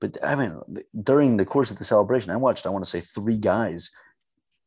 [0.00, 0.60] But I mean,
[1.02, 3.90] during the course of the celebration, I watched, I want to say, three guys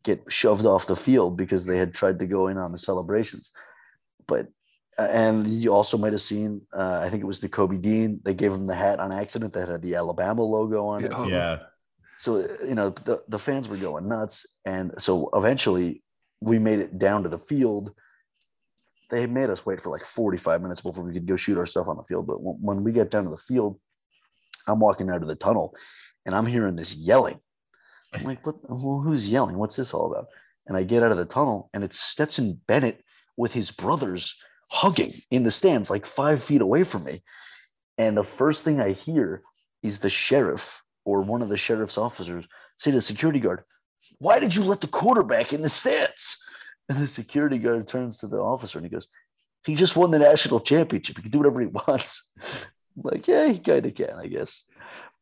[0.03, 3.51] get shoved off the field because they had tried to go in on the celebrations.
[4.27, 4.47] But
[4.97, 8.21] uh, and you also might have seen, uh, I think it was Nakobe Dean.
[8.23, 11.11] They gave him the hat on accident that had the Alabama logo on it.
[11.13, 11.59] Oh, Yeah.
[12.17, 16.03] So you know the the fans were going nuts, and so eventually
[16.41, 17.91] we made it down to the field.
[19.09, 21.87] They made us wait for like 45 minutes before we could go shoot our stuff
[21.87, 22.25] on the field.
[22.25, 23.79] But when, when we get down to the field,
[24.67, 25.75] I'm walking out of the tunnel,
[26.25, 27.39] and I'm hearing this yelling.
[28.13, 28.69] I'm like, "What?
[28.69, 29.57] Well, who's yelling?
[29.57, 30.27] What's this all about?"
[30.67, 33.03] And I get out of the tunnel, and it's Stetson Bennett
[33.37, 34.41] with his brothers
[34.71, 37.21] hugging in the stands, like five feet away from me.
[37.97, 39.43] And the first thing I hear
[39.83, 42.45] is the sheriff or one of the sheriff's officers
[42.77, 43.63] say to the security guard,
[44.19, 46.37] Why did you let the quarterback in the stands?
[46.89, 49.07] And the security guard turns to the officer and he goes,
[49.65, 51.15] He just won the national championship.
[51.17, 52.29] He can do whatever he wants.
[52.97, 54.65] I'm like, yeah, he kind of can, I guess.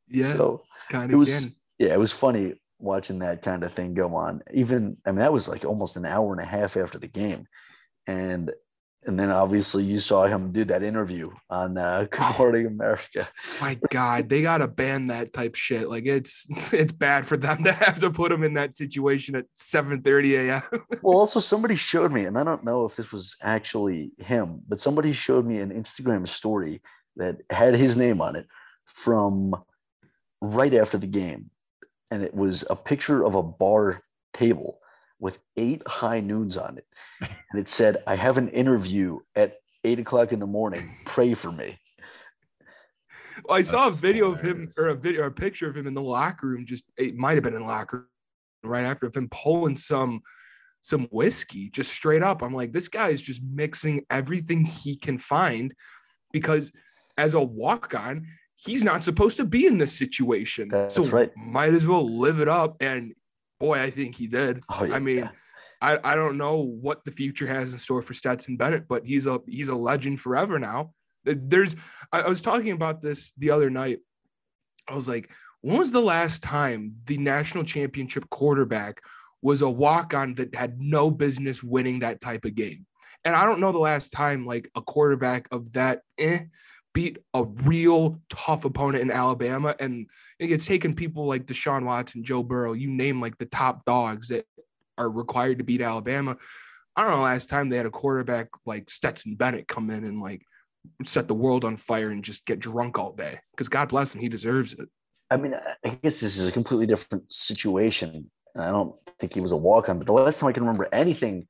[0.09, 1.49] yeah, So kind it of was can.
[1.87, 4.41] yeah, it was funny watching that kind of thing go on.
[4.53, 7.47] Even I mean, that was like almost an hour and a half after the game,
[8.05, 8.51] and
[9.05, 13.27] and then obviously you saw him do that interview on uh, Good Morning America.
[13.59, 15.89] My God, they gotta ban that type shit.
[15.89, 19.45] Like it's it's bad for them to have to put him in that situation at
[19.55, 20.81] 7:30 a.m.
[21.01, 24.79] Well, also somebody showed me, and I don't know if this was actually him, but
[24.79, 26.81] somebody showed me an Instagram story
[27.17, 28.47] that had his name on it
[28.85, 29.55] from
[30.41, 31.49] right after the game,
[32.09, 34.01] and it was a picture of a bar
[34.33, 34.79] table
[35.23, 36.85] with eight high noons on it,
[37.21, 39.55] and it said, "I have an interview at
[39.85, 40.83] eight o'clock in the morning.
[41.05, 41.79] Pray for me."
[43.45, 45.77] Well, I saw a That's video of him or a video or a picture of
[45.77, 46.65] him in the locker room.
[46.65, 48.09] Just it might have been in the locker
[48.63, 50.21] room right after of him pulling some
[50.81, 52.43] some whiskey just straight up.
[52.43, 55.73] I'm like, this guy is just mixing everything he can find
[56.33, 56.69] because
[57.17, 60.67] as a walk-on, he's not supposed to be in this situation.
[60.67, 61.31] That's so right.
[61.37, 62.75] might as well live it up.
[62.81, 63.13] And
[63.63, 64.61] boy, I think he did.
[64.67, 64.95] Oh, yeah.
[64.95, 65.29] I mean,
[65.81, 69.25] I, I don't know what the future has in store for Stetson Bennett, but he's
[69.25, 70.91] a he's a legend forever now.
[71.23, 71.75] There's
[72.11, 73.99] I, I was talking about this the other night.
[74.89, 79.01] I was like, when was the last time the national championship quarterback
[79.41, 82.85] was a walk-on that had no business winning that type of game?
[83.23, 86.39] And I don't know the last time like a quarterback of that eh,
[86.93, 89.75] beat a real tough opponent in Alabama.
[89.79, 94.29] And it's taken people like Deshaun Watson, Joe Burrow, you name like the top dogs
[94.29, 94.45] that
[94.97, 96.37] are required to beat Alabama.
[96.95, 100.21] I don't know last time they had a quarterback like Stetson Bennett come in and
[100.21, 100.43] like
[101.05, 103.39] set the world on fire and just get drunk all day.
[103.51, 104.87] Because God bless him, he deserves it.
[105.31, 108.29] I mean, I- guess this is a completely different situation.
[108.55, 110.87] I don't think he was a walk on, but the last time I can remember
[110.91, 111.47] anything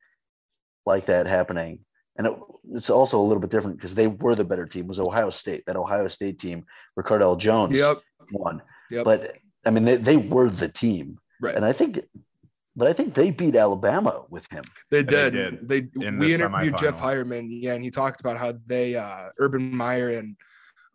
[0.85, 1.79] like that happening,
[2.17, 2.33] and it,
[2.73, 5.65] it's also a little bit different because they were the better team, was Ohio State.
[5.65, 6.65] That Ohio State team,
[6.97, 7.97] Cardale Jones Yep.
[8.31, 8.61] won.
[8.91, 9.05] Yep.
[9.05, 11.19] But I mean, they, they were the team.
[11.41, 11.55] Right.
[11.55, 11.99] And I think,
[12.75, 14.63] but I think they beat Alabama with him.
[14.89, 15.67] They they did.
[15.67, 17.25] They, in we the interviewed Jeff semifinal.
[17.25, 20.35] Heuerman, yeah, and he talked about how they uh Urban Meyer and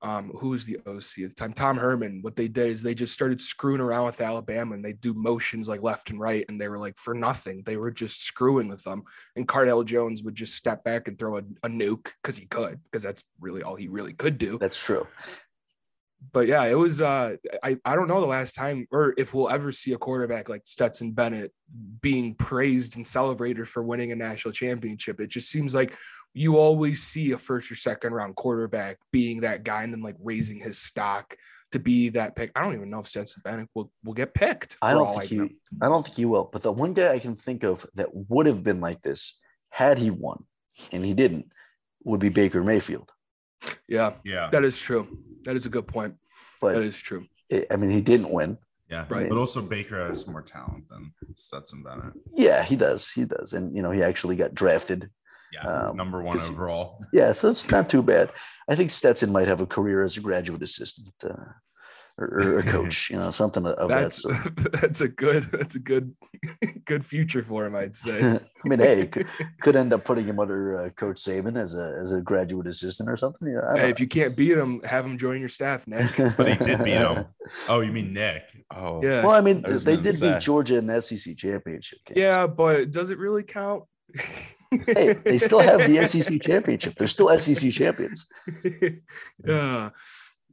[0.02, 1.52] um, who was the OC at the time?
[1.52, 2.20] Tom Herman.
[2.22, 5.68] What they did is they just started screwing around with Alabama and they do motions
[5.68, 7.62] like left and right, and they were like for nothing.
[7.64, 9.02] They were just screwing with them.
[9.36, 12.80] And Cardale Jones would just step back and throw a, a nuke because he could,
[12.84, 14.58] because that's really all he really could do.
[14.58, 15.06] That's true.
[16.32, 17.00] But yeah, it was.
[17.00, 20.48] Uh, I I don't know the last time or if we'll ever see a quarterback
[20.48, 21.52] like Stetson Bennett
[22.00, 25.20] being praised and celebrated for winning a national championship.
[25.20, 25.94] It just seems like
[26.38, 30.16] you always see a first or second round quarterback being that guy and then like
[30.22, 31.34] raising his stock
[31.72, 32.52] to be that pick.
[32.54, 34.76] I don't even know if Stetson Bennett will, will get picked.
[34.80, 35.56] I don't think he.
[35.82, 36.48] I don't think he will.
[36.50, 39.38] But the one guy I can think of that would have been like this
[39.70, 40.44] had he won,
[40.92, 41.46] and he didn't,
[42.04, 43.10] would be Baker Mayfield.
[43.88, 44.48] Yeah, Yeah.
[44.52, 45.18] that is true.
[45.42, 46.14] That is a good point.
[46.60, 47.26] But That is true.
[47.50, 48.58] it, I mean, he didn't win.
[48.88, 49.04] Yeah.
[49.10, 49.28] Right.
[49.28, 52.14] But also Baker has more talent than Stetson Bennett.
[52.32, 53.10] Yeah, he does.
[53.10, 55.10] He does, and you know, he actually got drafted.
[55.52, 55.60] Yeah.
[55.62, 57.04] Um, number one overall.
[57.12, 58.30] Yeah, so it's not too bad.
[58.68, 61.52] I think Stetson might have a career as a graduate assistant uh,
[62.18, 63.08] or, a coach.
[63.10, 64.56] You know, something of that That's sort.
[64.72, 66.14] that's a good that's a good
[66.84, 68.20] good future for him, I'd say.
[68.20, 69.26] I mean, hey, could,
[69.60, 73.08] could end up putting him under uh, Coach Saban as a as a graduate assistant
[73.08, 73.48] or something.
[73.76, 76.10] Hey, if you can't beat him, have him join your staff, Nick.
[76.36, 77.24] But he did beat him.
[77.68, 78.42] Oh, you mean Nick?
[78.74, 79.02] Oh.
[79.02, 79.24] Yeah.
[79.24, 80.34] Well, I mean, I they did say.
[80.34, 82.18] beat Georgia in the SEC championship game.
[82.18, 83.84] Yeah, but does it really count?
[84.70, 86.94] Hey, they still have the SEC championship.
[86.94, 88.28] They're still SEC champions.
[89.44, 89.90] yeah.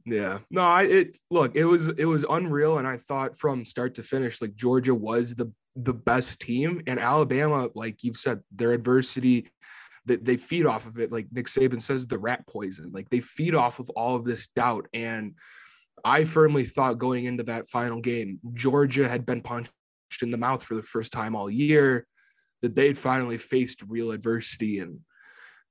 [0.04, 0.38] Yeah.
[0.50, 2.78] No, I it look, it was it was unreal.
[2.78, 6.82] And I thought from start to finish, like Georgia was the the best team.
[6.86, 9.50] And Alabama, like you've said, their adversity
[10.06, 11.12] that they feed off of it.
[11.12, 12.92] Like Nick Saban says, the rat poison.
[12.92, 14.86] Like they feed off of all of this doubt.
[14.94, 15.34] And
[16.04, 19.72] I firmly thought going into that final game, Georgia had been punched
[20.22, 22.06] in the mouth for the first time all year,
[22.62, 24.78] that they'd finally faced real adversity.
[24.78, 25.00] And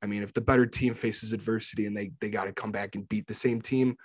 [0.01, 2.95] I mean, if the better team faces adversity and they they got to come back
[2.95, 3.95] and beat the same team,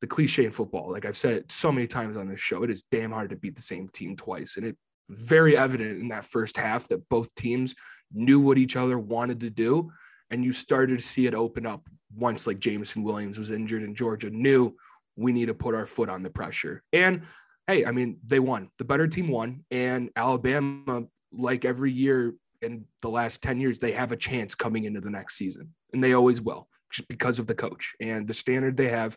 [0.00, 2.70] the cliche in football, like I've said it so many times on this show, it
[2.70, 4.56] is damn hard to beat the same team twice.
[4.56, 4.76] And it
[5.08, 7.74] very evident in that first half that both teams
[8.12, 9.90] knew what each other wanted to do.
[10.30, 13.96] And you started to see it open up once like Jameson Williams was injured and
[13.96, 14.76] Georgia knew
[15.16, 16.82] we need to put our foot on the pressure.
[16.92, 17.22] And
[17.66, 18.70] hey, I mean, they won.
[18.78, 19.64] The better team won.
[19.70, 24.84] And Alabama, like every year in the last 10 years, they have a chance coming
[24.84, 25.74] into the next season.
[25.92, 29.16] And they always will, just because of the coach and the standard they have.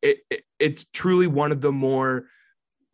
[0.00, 2.26] It, it- it's truly one of the more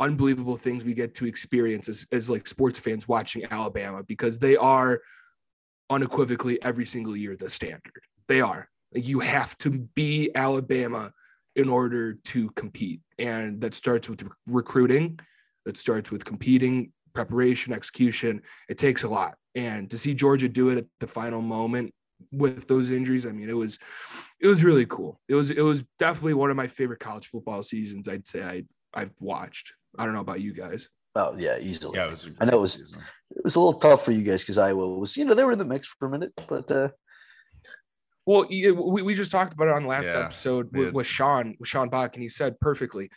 [0.01, 4.57] unbelievable things we get to experience as, as like sports fans watching Alabama because they
[4.57, 5.01] are
[5.91, 8.03] unequivocally every single year the standard.
[8.27, 8.69] They are.
[8.95, 11.13] Like you have to be Alabama
[11.57, 13.01] in order to compete.
[13.19, 15.19] And that starts with recruiting,
[15.67, 18.43] that starts with competing, preparation, execution.
[18.69, 19.35] It takes a lot.
[19.55, 21.93] And to see Georgia do it at the final moment
[22.33, 23.79] with those injuries, I mean, it was
[24.41, 25.21] it was really cool.
[25.29, 28.69] It was it was definitely one of my favorite college football seasons I'd say I've
[28.95, 29.73] I've watched.
[29.99, 30.89] I don't know about you guys.
[31.15, 31.99] Oh yeah, easily.
[31.99, 33.03] Yeah, it was a I know it was- season.
[33.37, 35.53] It was a little tough for you guys because Iowa was, you know, they were
[35.53, 36.89] in the mix for a minute, but uh,
[38.27, 41.69] Well, we, we just talked about it on last Yeah, episode with, with Sean with
[41.69, 43.11] Sean Bach, and he said perfectly.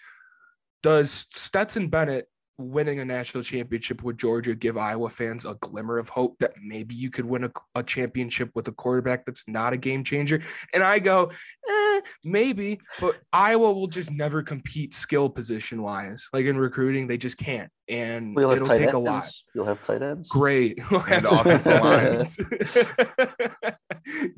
[0.84, 2.28] Does Stetson Bennett
[2.58, 6.95] winning a national championship with Georgia give Iowa fans a glimmer of hope that maybe
[6.95, 10.41] you could win a, a championship with a quarterback that's not a game changer?
[10.74, 11.32] And I go,
[11.70, 16.28] eh, maybe, but Iowa will just never compete skill position wise.
[16.34, 18.93] Like in recruiting, they just can't, and you'll it'll take ends.
[18.93, 19.32] a lot.
[19.56, 20.28] You'll have tight ends.
[20.28, 20.80] Great.
[20.91, 22.38] We'll And offensive lines.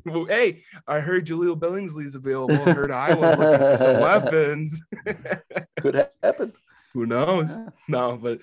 [0.04, 2.54] well, hey, I heard Jahleel Billingsley's available.
[2.54, 4.86] I heard Iowa's looking for some weapons.
[5.80, 6.52] Could ha- happen.
[6.94, 7.56] Who knows?
[7.56, 7.68] Yeah.
[7.88, 8.38] No, but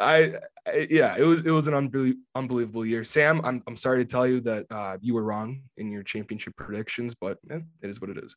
[0.00, 0.34] I,
[0.66, 3.04] I yeah, it was it was an unbelie- unbelievable year.
[3.04, 6.54] Sam, I'm I'm sorry to tell you that uh, you were wrong in your championship
[6.56, 8.34] predictions, but eh, it is what it is.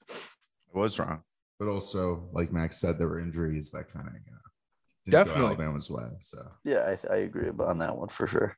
[0.76, 1.22] I was wrong.
[1.60, 4.38] But also, like Max said, there were injuries that kind of, you know,
[5.06, 5.42] didn't Definitely.
[5.42, 6.06] go Alabama's way.
[6.20, 8.58] So, Yeah, I, I agree on that one for sure.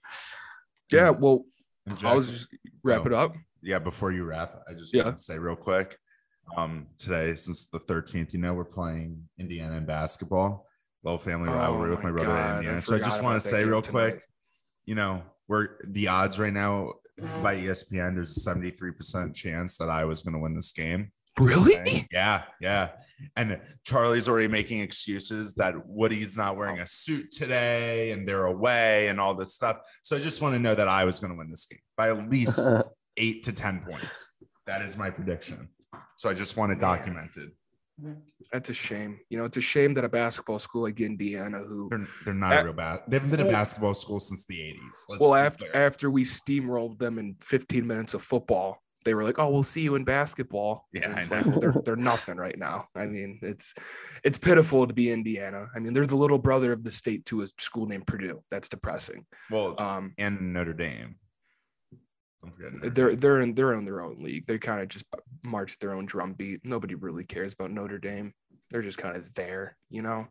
[0.89, 1.43] Yeah, well,
[1.85, 2.47] And I'll just
[2.81, 3.07] wrap Oh.
[3.07, 3.35] it up.
[3.61, 5.03] yeah, before you wrap, I just Yeah.
[5.03, 5.97] want to say real quick.
[6.55, 10.67] Um, today, since the 13th, you know, we're playing Indiana in basketball.
[11.03, 12.81] Little family Oh rivalry with my my brother God, I Indiana.
[12.81, 14.11] So I just want to say real tonight.
[14.11, 14.23] quick,
[14.85, 16.93] you know, we're the odds right now
[17.41, 21.11] by ESPN, there's a 73% chance that I was going to win this game.
[21.39, 22.07] Really?
[22.11, 22.89] Yeah, yeah.
[23.35, 29.07] And Charlie's already making excuses that Woody's not wearing a suit today and they're away
[29.07, 29.77] and all this stuff.
[30.03, 32.09] So I just want to know that I was going to win this game by
[32.09, 32.59] at least
[33.17, 34.27] eight to 10 points.
[34.67, 35.69] That is my prediction.
[36.17, 37.51] So I just want it documented.
[38.51, 39.19] That's a shame.
[39.29, 42.61] You know, it's a shame that a basketball school like Indiana, who They're, they're not
[42.61, 43.01] a real bad.
[43.07, 44.77] They haven't been a basketball school since the 80s.
[45.09, 49.39] Let's well after after we steamrolled them in 15 minutes of football they were like,
[49.39, 52.87] "Oh, we'll see you in basketball." Yeah, it's like, well, they're they're nothing right now.
[52.95, 53.73] I mean, it's
[54.23, 55.67] it's pitiful to be Indiana.
[55.75, 58.41] I mean, they're the little brother of the state to a school named Purdue.
[58.49, 59.25] That's depressing.
[59.51, 61.15] Well, Um, and Notre Dame.
[62.43, 62.73] Don't forget.
[62.73, 63.19] Notre they're Dame.
[63.19, 64.45] they're in they're in their own league.
[64.45, 65.05] They kind of just
[65.43, 66.61] march their own drum beat.
[66.63, 68.33] Nobody really cares about Notre Dame.
[68.69, 70.27] They're just kind of there, you know.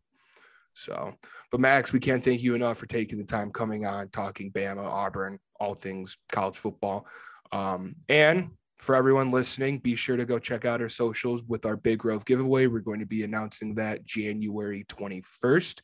[0.74, 1.14] So,
[1.50, 4.84] but Max, we can't thank you enough for taking the time coming on, talking Bama,
[4.84, 7.06] Auburn, all things college football.
[7.52, 11.76] Um, and for everyone listening, be sure to go check out our socials with our
[11.76, 12.66] Big Grove giveaway.
[12.66, 15.80] We're going to be announcing that January 21st,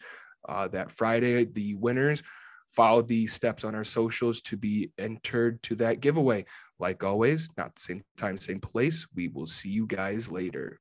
[0.48, 1.44] uh, that Friday.
[1.44, 2.22] The winners
[2.70, 6.44] follow the steps on our socials to be entered to that giveaway.
[6.78, 9.06] Like always, not the same time, same place.
[9.14, 10.80] We will see you guys later.